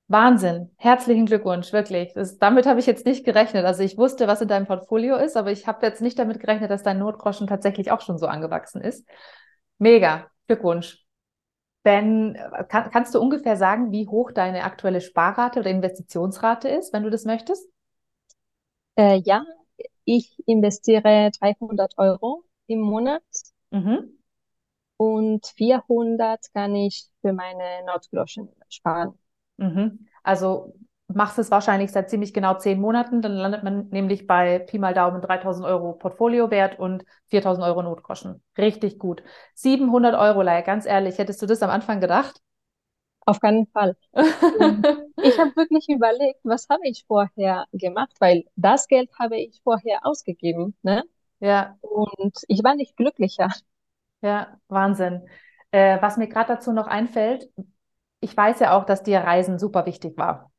Wahnsinn. 0.08 0.70
Herzlichen 0.78 1.26
Glückwunsch, 1.26 1.74
wirklich. 1.74 2.14
Das, 2.14 2.38
damit 2.38 2.68
habe 2.68 2.80
ich 2.80 2.86
jetzt 2.86 3.06
nicht 3.06 3.26
gerechnet. 3.26 3.66
Also 3.66 3.82
ich 3.82 3.98
wusste, 3.98 4.28
was 4.28 4.42
in 4.42 4.48
deinem 4.48 4.68
Portfolio 4.68 5.16
ist, 5.16 5.36
aber 5.36 5.52
ich 5.52 5.66
habe 5.66 5.86
jetzt 5.86 6.02
nicht 6.02 6.20
damit 6.20 6.40
gerechnet, 6.40 6.70
dass 6.70 6.84
dein 6.84 7.00
Notgroschen 7.00 7.48
tatsächlich 7.48 7.92
auch 7.92 8.02
schon 8.02 8.20
so 8.20 8.28
angewachsen 8.28 8.82
ist. 8.82 9.08
Mega. 9.80 10.30
Glückwunsch. 10.48 11.04
Ben, 11.84 12.38
kann, 12.70 12.90
kannst 12.92 13.16
du 13.16 13.20
ungefähr 13.20 13.58
sagen, 13.58 13.92
wie 13.92 14.08
hoch 14.08 14.32
deine 14.32 14.64
aktuelle 14.64 15.02
Sparrate 15.02 15.60
oder 15.60 15.70
Investitionsrate 15.70 16.68
ist, 16.70 16.94
wenn 16.94 17.04
du 17.04 17.10
das 17.10 17.26
möchtest? 17.26 17.68
Äh, 18.96 19.22
ja, 19.24 19.44
ich 20.04 20.38
investiere 20.48 21.32
300 21.32 21.98
Euro 21.98 22.44
im 22.68 22.80
Monat. 22.80 23.24
Mhm 23.72 24.16
und 24.98 25.46
400 25.46 26.54
kann 26.54 26.76
ich 26.76 27.08
für 27.22 27.34
meine 27.34 27.86
Notgroschen 27.86 28.50
sparen. 28.70 29.18
Mhm. 29.58 30.08
Also 30.24 30.74
machst 31.08 31.38
es 31.38 31.52
wahrscheinlich 31.52 31.92
seit 31.92 32.10
ziemlich 32.10 32.34
genau 32.34 32.56
zehn 32.56 32.80
Monaten, 32.80 33.22
dann 33.22 33.34
landet 33.34 33.64
man 33.64 33.90
nämlich 33.90 34.26
bei 34.26 34.60
Pi 34.60 34.80
mal 34.80 34.94
Daumen 34.94 35.22
3000 35.22 35.66
Euro 35.66 35.94
Portfoliowert 35.94 36.80
und 36.80 37.06
4000 37.28 37.66
Euro 37.66 37.84
Notgroschen. 37.84 38.42
Richtig 38.58 38.98
gut. 38.98 39.22
700 39.54 40.16
Euro, 40.16 40.42
Leih, 40.42 40.62
ganz 40.62 40.86
ehrlich, 40.86 41.18
hättest 41.18 41.42
du 41.42 41.46
das 41.46 41.62
am 41.62 41.70
Anfang 41.70 42.02
gedacht? 42.02 42.42
Auf 43.28 43.40
keinen 43.40 43.68
Fall. 43.68 43.96
ich 44.14 45.40
habe 45.40 45.56
wirklich 45.56 45.90
überlegt, 45.90 46.40
was 46.44 46.68
habe 46.70 46.88
ich 46.88 47.06
vorher 47.08 47.66
gemacht, 47.74 48.14
weil 48.20 48.46
das 48.56 48.88
Geld 48.88 49.10
habe 49.18 49.38
ich 49.38 49.62
vorher 49.64 50.06
ausgegeben, 50.06 50.76
ne? 50.84 51.04
Ja. 51.40 51.78
Und 51.82 52.38
ich 52.48 52.64
war 52.64 52.76
nicht 52.76 52.96
glücklicher. 52.98 53.50
Ja, 54.26 54.58
Wahnsinn. 54.70 55.28
Äh, 55.72 56.02
was 56.02 56.18
mir 56.18 56.28
gerade 56.28 56.56
dazu 56.56 56.72
noch 56.74 56.88
einfällt, 56.88 57.48
ich 58.22 58.36
weiß 58.36 58.60
ja 58.60 58.78
auch, 58.78 58.86
dass 58.86 59.04
dir 59.04 59.20
Reisen 59.20 59.60
super 59.60 59.86
wichtig 59.86 60.18
war. 60.18 60.52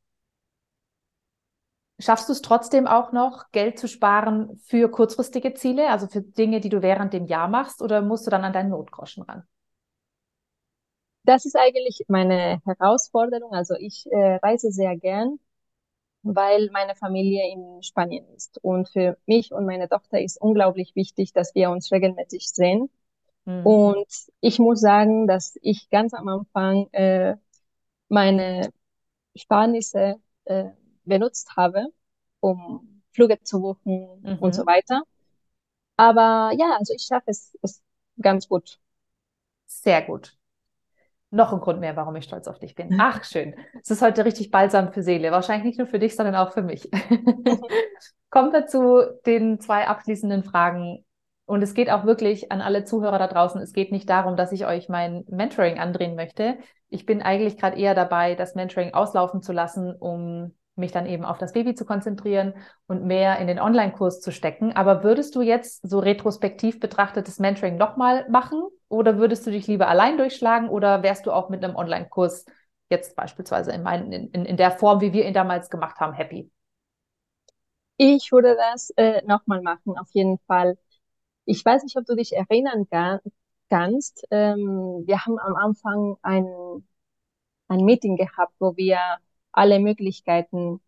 Schaffst 1.98 2.29
du 2.31 2.33
es 2.33 2.40
trotzdem 2.40 2.87
auch 2.87 3.12
noch, 3.12 3.50
Geld 3.52 3.79
zu 3.79 3.87
sparen 3.87 4.59
für 4.64 4.90
kurzfristige 4.90 5.52
Ziele, 5.52 5.90
also 5.90 6.07
für 6.07 6.22
Dinge, 6.22 6.61
die 6.61 6.68
du 6.70 6.81
während 6.81 7.12
dem 7.12 7.26
Jahr 7.26 7.48
machst, 7.48 7.83
oder 7.83 8.00
musst 8.02 8.26
du 8.26 8.31
dann 8.31 8.44
an 8.44 8.52
deinen 8.55 8.70
Notgroschen 8.70 9.24
ran? 9.24 9.44
Das 11.24 11.44
ist 11.44 11.57
eigentlich 11.57 12.05
meine 12.09 12.61
Herausforderung. 12.64 13.52
Also 13.52 13.74
ich 13.79 14.07
äh, 14.11 14.37
reise 14.42 14.70
sehr 14.70 14.96
gern, 14.96 15.38
weil 16.22 16.70
meine 16.72 16.96
Familie 16.96 17.50
in 17.52 17.83
Spanien 17.83 18.26
ist. 18.37 18.59
Und 18.64 18.88
für 18.90 19.18
mich 19.26 19.52
und 19.52 19.66
meine 19.66 19.88
Tochter 19.88 20.20
ist 20.22 20.40
unglaublich 20.40 20.94
wichtig, 20.96 21.33
dass 21.35 21.55
wir 21.55 21.70
uns 21.70 21.92
regelmäßig 21.92 22.50
sehen. 22.50 22.90
Mhm. 23.46 23.64
Und 23.64 24.06
ich 24.40 24.59
muss 24.59 24.80
sagen, 24.80 25.26
dass 25.26 25.56
ich 25.62 25.88
ganz 25.88 26.12
am 26.12 26.28
Anfang 26.28 26.88
äh, 26.92 27.37
meine 28.09 28.70
Sparnisse 29.35 30.16
äh, 30.44 30.66
benutzt 31.04 31.56
habe, 31.56 31.87
um 32.40 33.02
Flüge 33.12 33.40
zu 33.42 33.61
buchen 33.61 34.20
mhm. 34.22 34.38
und 34.40 34.54
so 34.54 34.66
weiter. 34.66 35.02
Aber 35.96 36.52
ja, 36.56 36.76
also 36.78 36.92
ich 36.94 37.04
schaffe 37.04 37.30
es, 37.30 37.56
es 37.62 37.82
ganz 38.20 38.48
gut. 38.48 38.78
Sehr 39.66 40.02
gut. 40.02 40.37
Noch 41.30 41.52
ein 41.52 41.61
Grund 41.61 41.80
mehr, 41.80 41.96
warum 41.96 42.16
ich 42.16 42.24
stolz 42.24 42.46
auf 42.48 42.59
dich 42.59 42.74
bin. 42.74 42.88
Mhm. 42.88 43.00
Ach, 43.00 43.24
schön. 43.24 43.54
Es 43.80 43.90
ist 43.90 44.02
heute 44.02 44.24
richtig 44.24 44.50
balsam 44.50 44.92
für 44.92 45.02
Seele. 45.02 45.30
Wahrscheinlich 45.30 45.64
nicht 45.64 45.78
nur 45.78 45.87
für 45.87 45.98
dich, 45.98 46.14
sondern 46.14 46.35
auch 46.35 46.52
für 46.52 46.62
mich. 46.62 46.90
Kommen 48.30 48.52
wir 48.52 48.66
zu 48.66 49.18
den 49.24 49.61
zwei 49.61 49.87
abschließenden 49.87 50.44
Fragen 50.44 51.06
und 51.46 51.62
es 51.62 51.74
geht 51.74 51.90
auch 51.90 52.04
wirklich 52.04 52.50
an 52.52 52.61
alle 52.61 52.85
Zuhörer 52.85 53.18
da 53.18 53.28
draußen. 53.28 53.61
Es 53.61 53.72
geht 53.72 53.92
nicht 53.92 54.09
darum, 54.11 54.37
dass 54.37 54.52
ich 54.52 54.66
euch 54.66 54.88
mein 54.88 55.24
Mentoring 55.28 55.78
andrehen 55.78 56.16
möchte. 56.16 56.59
Ich 56.88 57.06
bin 57.06 57.22
eigentlich 57.22 57.56
gerade 57.56 57.78
eher 57.78 57.94
dabei, 57.94 58.35
das 58.35 58.54
Mentoring 58.54 58.94
auslaufen 58.94 59.42
zu 59.42 59.52
lassen, 59.52 59.94
um 59.94 60.54
mich 60.74 60.92
dann 60.92 61.06
eben 61.06 61.24
auf 61.24 61.38
das 61.38 61.52
Baby 61.52 61.74
zu 61.74 61.87
konzentrieren 61.87 62.54
und 62.87 63.04
mehr 63.04 63.38
in 63.38 63.46
den 63.46 63.61
Online-Kurs 63.61 64.20
zu 64.20 64.30
stecken. 64.30 64.72
Aber 64.74 65.02
würdest 65.04 65.35
du 65.35 65.40
jetzt 65.40 65.88
so 65.88 66.00
retrospektiv 66.00 66.80
betrachtetes 66.80 67.38
Mentoring 67.38 67.76
nochmal 67.76 68.28
machen 68.28 68.62
oder 68.88 69.16
würdest 69.18 69.46
du 69.46 69.50
dich 69.50 69.66
lieber 69.66 69.88
allein 69.88 70.18
durchschlagen 70.18 70.68
oder 70.68 71.02
wärst 71.02 71.26
du 71.26 71.32
auch 71.32 71.48
mit 71.48 71.64
einem 71.64 71.76
Online-Kurs 71.76 72.44
jetzt 72.90 73.16
beispielsweise 73.16 73.72
in, 73.72 73.82
mein, 73.82 74.12
in, 74.12 74.44
in 74.44 74.56
der 74.56 74.70
Form, 74.72 75.00
wie 75.00 75.12
wir 75.12 75.26
ihn 75.26 75.35
damals 75.35 75.70
gemacht 75.70 75.98
haben, 75.98 76.12
happy? 76.12 76.50
Ich 77.98 78.30
würde 78.32 78.56
das 78.56 78.90
äh, 78.96 79.22
nochmal 79.26 79.62
machen, 79.62 79.96
auf 79.98 80.09
jeden 80.12 80.38
Fall. 80.46 80.76
Ich 81.46 81.64
weiß 81.64 81.85
nicht, 81.85 81.96
ob 81.96 82.04
du 82.04 82.14
dich 82.14 82.32
erinnern 82.35 82.87
kannst. 83.70 84.26
Ähm, 84.30 85.04
wir 85.06 85.24
haben 85.24 85.38
am 85.38 85.56
Anfang 85.56 86.16
ein, 86.22 86.46
ein 87.68 87.85
Meeting 87.85 88.16
gehabt, 88.16 88.52
wo 88.59 88.76
wir 88.76 88.98
alle 89.52 89.80
Möglichkeiten 89.80 90.80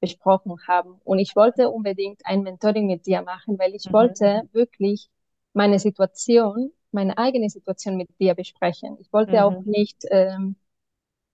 besprochen 0.00 0.56
haben. 0.66 1.00
Und 1.04 1.18
ich 1.18 1.36
wollte 1.36 1.70
unbedingt 1.70 2.22
ein 2.24 2.42
Mentoring 2.42 2.86
mit 2.86 3.06
dir 3.06 3.22
machen, 3.22 3.58
weil 3.58 3.74
ich 3.74 3.86
mhm. 3.86 3.92
wollte 3.92 4.42
wirklich 4.52 5.08
meine 5.52 5.78
Situation, 5.78 6.72
meine 6.92 7.16
eigene 7.18 7.48
Situation 7.48 7.96
mit 7.96 8.08
dir 8.18 8.34
besprechen. 8.34 8.96
Ich 9.00 9.12
wollte 9.12 9.32
mhm. 9.32 9.38
auch 9.38 9.64
nicht 9.64 10.04
ähm, 10.10 10.56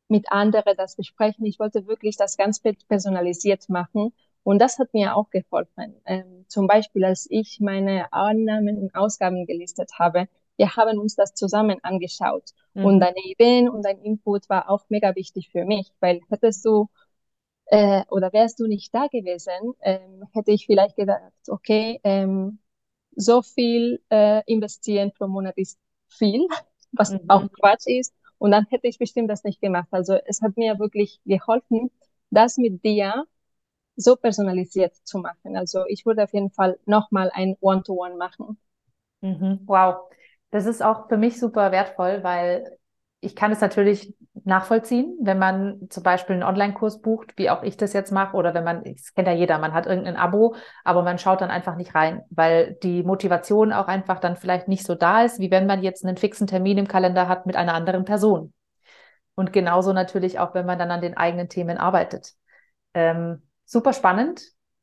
mit 0.08 0.30
anderen 0.30 0.76
das 0.76 0.96
besprechen. 0.96 1.46
Ich 1.46 1.58
wollte 1.58 1.86
wirklich 1.86 2.16
das 2.16 2.36
ganz 2.36 2.60
personalisiert 2.60 3.68
machen 3.68 4.12
und 4.46 4.60
das 4.60 4.78
hat 4.78 4.94
mir 4.94 5.16
auch 5.16 5.28
geholfen. 5.30 5.96
Ähm, 6.04 6.44
zum 6.46 6.68
Beispiel, 6.68 7.04
als 7.04 7.26
ich 7.28 7.58
meine 7.58 8.12
Annahmen 8.12 8.78
und 8.78 8.94
Ausgaben 8.94 9.44
gelistet 9.44 9.90
habe, 9.98 10.28
wir 10.56 10.76
haben 10.76 11.00
uns 11.00 11.16
das 11.16 11.34
zusammen 11.34 11.80
angeschaut. 11.82 12.52
Mhm. 12.74 12.84
Und 12.84 13.00
deine 13.00 13.18
Ideen 13.24 13.68
und 13.68 13.84
dein 13.84 13.98
Input 13.98 14.48
war 14.48 14.70
auch 14.70 14.84
mega 14.88 15.16
wichtig 15.16 15.48
für 15.50 15.64
mich, 15.64 15.90
weil 15.98 16.20
hättest 16.28 16.64
du 16.64 16.88
äh, 17.66 18.04
oder 18.08 18.32
wärst 18.32 18.60
du 18.60 18.68
nicht 18.68 18.94
da 18.94 19.08
gewesen, 19.08 19.74
ähm, 19.80 20.22
hätte 20.32 20.52
ich 20.52 20.66
vielleicht 20.66 20.94
gedacht, 20.94 21.32
okay, 21.48 21.98
ähm, 22.04 22.60
so 23.16 23.42
viel 23.42 24.00
äh, 24.10 24.44
investieren 24.46 25.10
pro 25.12 25.26
Monat 25.26 25.58
ist 25.58 25.76
viel, 26.06 26.46
was 26.92 27.10
mhm. 27.10 27.24
auch 27.26 27.50
Quatsch 27.50 27.88
ist. 27.88 28.14
Und 28.38 28.52
dann 28.52 28.66
hätte 28.70 28.86
ich 28.86 28.98
bestimmt 28.98 29.28
das 29.28 29.42
nicht 29.42 29.60
gemacht. 29.60 29.88
Also 29.90 30.14
es 30.24 30.40
hat 30.40 30.56
mir 30.56 30.78
wirklich 30.78 31.18
geholfen, 31.24 31.90
das 32.30 32.58
mit 32.58 32.84
dir 32.84 33.26
so 33.96 34.16
personalisiert 34.16 34.94
zu 35.04 35.18
machen. 35.18 35.56
Also 35.56 35.84
ich 35.88 36.06
würde 36.06 36.24
auf 36.24 36.32
jeden 36.32 36.50
Fall 36.50 36.78
nochmal 36.86 37.30
ein 37.34 37.56
One-to-One 37.60 38.16
machen. 38.16 38.58
Mhm. 39.20 39.60
Wow. 39.66 40.08
Das 40.50 40.66
ist 40.66 40.82
auch 40.82 41.08
für 41.08 41.16
mich 41.16 41.40
super 41.40 41.72
wertvoll, 41.72 42.22
weil 42.22 42.78
ich 43.20 43.34
kann 43.34 43.50
es 43.50 43.60
natürlich 43.60 44.14
nachvollziehen, 44.44 45.16
wenn 45.20 45.38
man 45.38 45.88
zum 45.90 46.02
Beispiel 46.02 46.34
einen 46.34 46.44
Online-Kurs 46.44 47.00
bucht, 47.00 47.32
wie 47.36 47.50
auch 47.50 47.62
ich 47.62 47.76
das 47.76 47.92
jetzt 47.92 48.12
mache, 48.12 48.36
oder 48.36 48.54
wenn 48.54 48.62
man, 48.62 48.84
das 48.84 49.14
kennt 49.14 49.26
ja 49.26 49.34
jeder, 49.34 49.58
man 49.58 49.72
hat 49.72 49.86
irgendein 49.86 50.16
Abo, 50.16 50.54
aber 50.84 51.02
man 51.02 51.18
schaut 51.18 51.40
dann 51.40 51.50
einfach 51.50 51.76
nicht 51.76 51.94
rein, 51.94 52.22
weil 52.30 52.74
die 52.82 53.02
Motivation 53.02 53.72
auch 53.72 53.88
einfach 53.88 54.20
dann 54.20 54.36
vielleicht 54.36 54.68
nicht 54.68 54.86
so 54.86 54.94
da 54.94 55.24
ist, 55.24 55.40
wie 55.40 55.50
wenn 55.50 55.66
man 55.66 55.82
jetzt 55.82 56.04
einen 56.04 56.16
fixen 56.16 56.46
Termin 56.46 56.78
im 56.78 56.86
Kalender 56.86 57.26
hat 57.26 57.46
mit 57.46 57.56
einer 57.56 57.74
anderen 57.74 58.04
Person. 58.04 58.52
Und 59.34 59.52
genauso 59.52 59.92
natürlich 59.92 60.38
auch, 60.38 60.54
wenn 60.54 60.66
man 60.66 60.78
dann 60.78 60.90
an 60.90 61.00
den 61.00 61.16
eigenen 61.16 61.48
Themen 61.48 61.78
arbeitet. 61.78 62.34
Ähm, 62.94 63.42
super 63.66 63.92
spannend. 63.92 64.40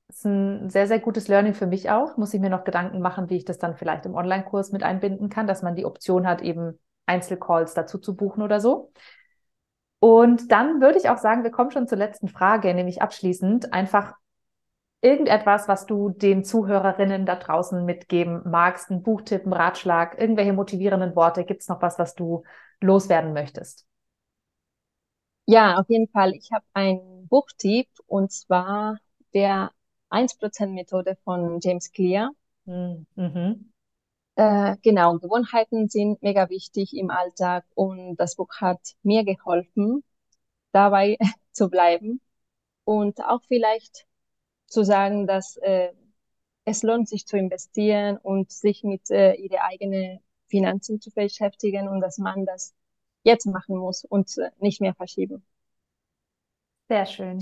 Das 0.08 0.18
ist 0.18 0.26
ein 0.26 0.70
sehr, 0.70 0.88
sehr 0.88 1.00
gutes 1.00 1.28
Learning 1.28 1.56
für 1.56 1.66
mich 1.66 1.90
auch. 1.90 2.18
Muss 2.18 2.34
ich 2.34 2.42
mir 2.42 2.50
noch 2.52 2.66
Gedanken 2.66 3.00
machen, 3.02 3.30
wie 3.30 3.38
ich 3.38 3.46
das 3.46 3.58
dann 3.58 3.76
vielleicht 3.76 4.06
im 4.06 4.14
Online-Kurs 4.14 4.72
mit 4.72 4.84
einbinden 4.84 5.30
kann, 5.30 5.48
dass 5.48 5.64
man 5.64 5.76
die 5.76 5.86
Option 5.86 6.28
hat, 6.28 6.42
eben 6.42 6.80
Einzelcalls 7.08 7.74
dazu 7.74 7.98
zu 7.98 8.16
buchen 8.16 8.44
oder 8.44 8.60
so. 8.60 8.92
Und 10.00 10.52
dann 10.52 10.82
würde 10.82 10.98
ich 11.00 11.10
auch 11.10 11.18
sagen, 11.18 11.44
wir 11.44 11.52
kommen 11.52 11.72
schon 11.72 11.88
zur 11.88 11.98
letzten 11.98 12.28
Frage, 12.28 12.74
nämlich 12.74 13.02
abschließend 13.02 13.74
einfach 13.74 14.14
irgendetwas, 15.02 15.68
was 15.68 15.86
du 15.86 16.10
den 16.10 16.44
Zuhörerinnen 16.44 17.26
da 17.26 17.36
draußen 17.36 17.84
mitgeben 17.86 18.42
magst, 18.46 18.90
ein 18.90 19.04
Buchtipp, 19.04 19.46
ein 19.46 19.54
Ratschlag, 19.54 20.20
irgendwelche 20.20 20.54
motivierenden 20.54 21.16
Worte. 21.16 21.46
Gibt 21.46 21.62
es 21.62 21.68
noch 21.68 21.82
was, 21.82 22.00
was 22.00 22.16
du 22.16 22.44
loswerden 22.82 23.34
möchtest? 23.34 23.86
Ja, 25.46 25.78
auf 25.78 25.90
jeden 25.90 26.08
Fall. 26.10 26.34
Ich 26.34 26.52
habe 26.52 26.66
einen 26.74 27.13
Buchtipp 27.28 27.88
und 28.08 28.32
zwar 28.32 29.00
der 29.34 29.72
1%-Methode 30.10 31.18
von 31.24 31.60
James 31.62 31.92
Clear. 31.92 32.32
Hm, 32.66 33.06
mhm. 33.16 33.72
Äh, 34.36 34.78
genau, 34.82 35.20
Gewohnheiten 35.20 35.90
sind 35.90 36.22
mega 36.24 36.50
wichtig 36.50 36.96
im 36.96 37.12
Alltag 37.12 37.66
und 37.76 38.16
das 38.18 38.36
Buch 38.36 38.50
hat 38.60 38.80
mir 39.04 39.24
geholfen, 39.24 40.04
dabei 40.72 41.18
zu 41.52 41.70
bleiben 41.70 42.20
und 42.84 43.24
auch 43.24 43.42
vielleicht 43.48 44.06
zu 44.68 44.84
sagen, 44.84 45.28
dass 45.28 45.58
äh, 45.58 45.94
es 46.66 46.84
lohnt 46.84 47.10
sich 47.10 47.26
zu 47.28 47.38
investieren 47.38 48.18
und 48.18 48.52
sich 48.52 48.84
mit 48.84 49.10
äh, 49.12 49.34
ihre 49.36 49.62
eigenen 49.62 50.20
Finanzen 50.48 51.02
zu 51.02 51.12
beschäftigen 51.12 51.88
und 51.88 52.02
dass 52.02 52.18
man 52.18 52.46
das 52.46 52.74
jetzt 53.24 53.46
machen 53.46 53.78
muss 53.78 54.06
und 54.06 54.38
äh, 54.38 54.50
nicht 54.60 54.82
mehr 54.82 54.96
verschieben. 54.96 55.46
Sehr 56.88 57.06
schön. 57.06 57.42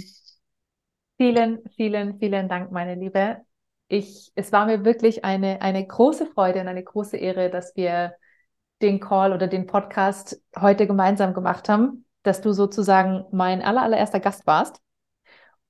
Vielen, 1.17 1.59
vielen, 1.75 2.17
vielen 2.19 2.49
Dank, 2.49 2.71
meine 2.71 2.95
Liebe 2.95 3.41
ich, 3.91 4.31
es 4.35 4.53
war 4.53 4.65
mir 4.67 4.85
wirklich 4.85 5.25
eine, 5.25 5.61
eine 5.61 5.85
große 5.85 6.25
Freude 6.27 6.61
und 6.61 6.67
eine 6.69 6.83
große 6.83 7.17
Ehre, 7.17 7.49
dass 7.49 7.75
wir 7.75 8.15
den 8.81 9.01
Call 9.01 9.33
oder 9.33 9.47
den 9.47 9.67
Podcast 9.67 10.41
heute 10.57 10.87
gemeinsam 10.87 11.33
gemacht 11.33 11.69
haben, 11.69 12.05
dass 12.23 12.41
du 12.41 12.53
sozusagen 12.53 13.25
mein 13.33 13.61
aller, 13.61 13.81
allererster 13.83 14.21
Gast 14.21 14.47
warst. 14.47 14.81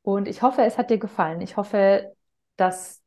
Und 0.03 0.27
ich 0.27 0.43
hoffe, 0.43 0.63
es 0.63 0.77
hat 0.77 0.91
dir 0.91 0.99
gefallen. 0.99 1.41
Ich 1.41 1.57
hoffe, 1.57 2.13
dass 2.57 3.01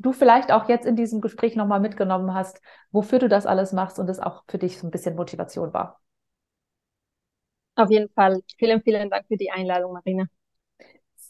du 0.00 0.12
vielleicht 0.12 0.52
auch 0.52 0.68
jetzt 0.68 0.86
in 0.86 0.96
diesem 0.96 1.22
Gespräch 1.22 1.56
nochmal 1.56 1.80
mitgenommen 1.80 2.34
hast, 2.34 2.62
wofür 2.92 3.20
du 3.20 3.28
das 3.28 3.46
alles 3.46 3.72
machst 3.72 4.00
und 4.00 4.10
es 4.10 4.20
auch 4.20 4.44
für 4.48 4.58
dich 4.58 4.78
so 4.78 4.88
ein 4.88 4.92
bisschen 4.92 5.16
Motivation 5.16 5.72
war. 5.74 6.01
Auf 7.74 7.90
jeden 7.90 8.08
Fall. 8.10 8.40
Vielen, 8.58 8.82
vielen 8.82 9.10
Dank 9.10 9.26
für 9.26 9.36
die 9.36 9.50
Einladung, 9.50 9.92
Marina 9.92 10.26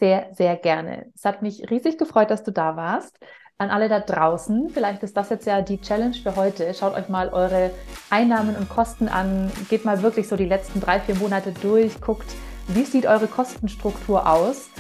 sehr, 0.03 0.27
sehr 0.33 0.57
gerne. 0.57 1.13
Es 1.15 1.25
hat 1.25 1.43
mich 1.43 1.71
riesig 1.71 1.97
gefreut, 1.97 2.29
dass 2.33 2.43
du 2.43 2.51
da 2.51 2.75
warst. 2.75 3.21
An 3.57 3.71
alle 3.71 3.89
da 3.89 4.01
draußen, 4.01 4.69
vielleicht 4.71 5.05
ist 5.05 5.17
das 5.17 5.31
jetzt 5.31 5.47
ja 5.47 5.63
die 5.63 5.81
Challenge 5.81 6.15
für 6.15 6.35
heute. 6.35 6.75
Schaut 6.75 6.95
euch 6.95 7.09
mal 7.09 7.29
eure 7.29 7.71
Einnahmen 8.11 8.57
und 8.57 8.69
Kosten 8.69 9.07
an. 9.07 9.53
Geht 9.69 9.85
mal 9.85 10.03
wirklich 10.03 10.27
so 10.27 10.35
die 10.35 10.47
letzten 10.47 10.81
drei, 10.81 10.99
vier 10.99 11.15
Monate 11.15 11.53
durch. 11.63 12.01
Guckt, 12.01 12.35
wie 12.67 12.83
sieht 12.83 13.07
eure 13.07 13.29
Kostenstruktur 13.29 14.29
aus. 14.29 14.71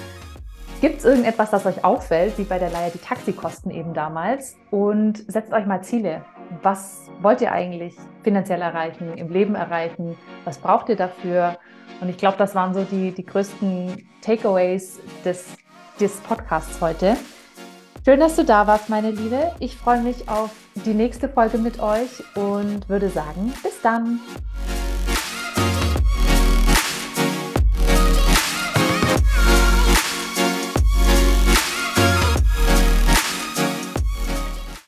Gibt 0.82 0.98
es 0.98 1.04
irgendetwas, 1.04 1.52
das 1.52 1.64
euch 1.64 1.84
auffällt, 1.84 2.38
wie 2.38 2.42
bei 2.42 2.58
der 2.58 2.68
Leihe 2.68 2.90
die 2.90 2.98
Taxikosten 2.98 3.70
eben 3.70 3.94
damals? 3.94 4.56
Und 4.72 5.22
setzt 5.30 5.52
euch 5.52 5.64
mal 5.64 5.80
Ziele. 5.84 6.24
Was 6.60 7.08
wollt 7.20 7.40
ihr 7.40 7.52
eigentlich 7.52 7.94
finanziell 8.24 8.60
erreichen, 8.60 9.16
im 9.16 9.28
Leben 9.28 9.54
erreichen? 9.54 10.18
Was 10.44 10.58
braucht 10.58 10.88
ihr 10.88 10.96
dafür? 10.96 11.56
Und 12.00 12.08
ich 12.08 12.16
glaube, 12.16 12.36
das 12.36 12.56
waren 12.56 12.74
so 12.74 12.82
die, 12.82 13.12
die 13.12 13.24
größten 13.24 14.08
Takeaways 14.22 14.98
des, 15.24 15.54
des 16.00 16.16
Podcasts 16.16 16.80
heute. 16.80 17.16
Schön, 18.04 18.18
dass 18.18 18.34
du 18.34 18.44
da 18.44 18.66
warst, 18.66 18.88
meine 18.88 19.12
Liebe. 19.12 19.52
Ich 19.60 19.76
freue 19.76 20.00
mich 20.02 20.28
auf 20.28 20.50
die 20.74 20.94
nächste 20.94 21.28
Folge 21.28 21.58
mit 21.58 21.80
euch 21.80 22.24
und 22.34 22.88
würde 22.88 23.08
sagen, 23.08 23.54
bis 23.62 23.80
dann. 23.82 24.18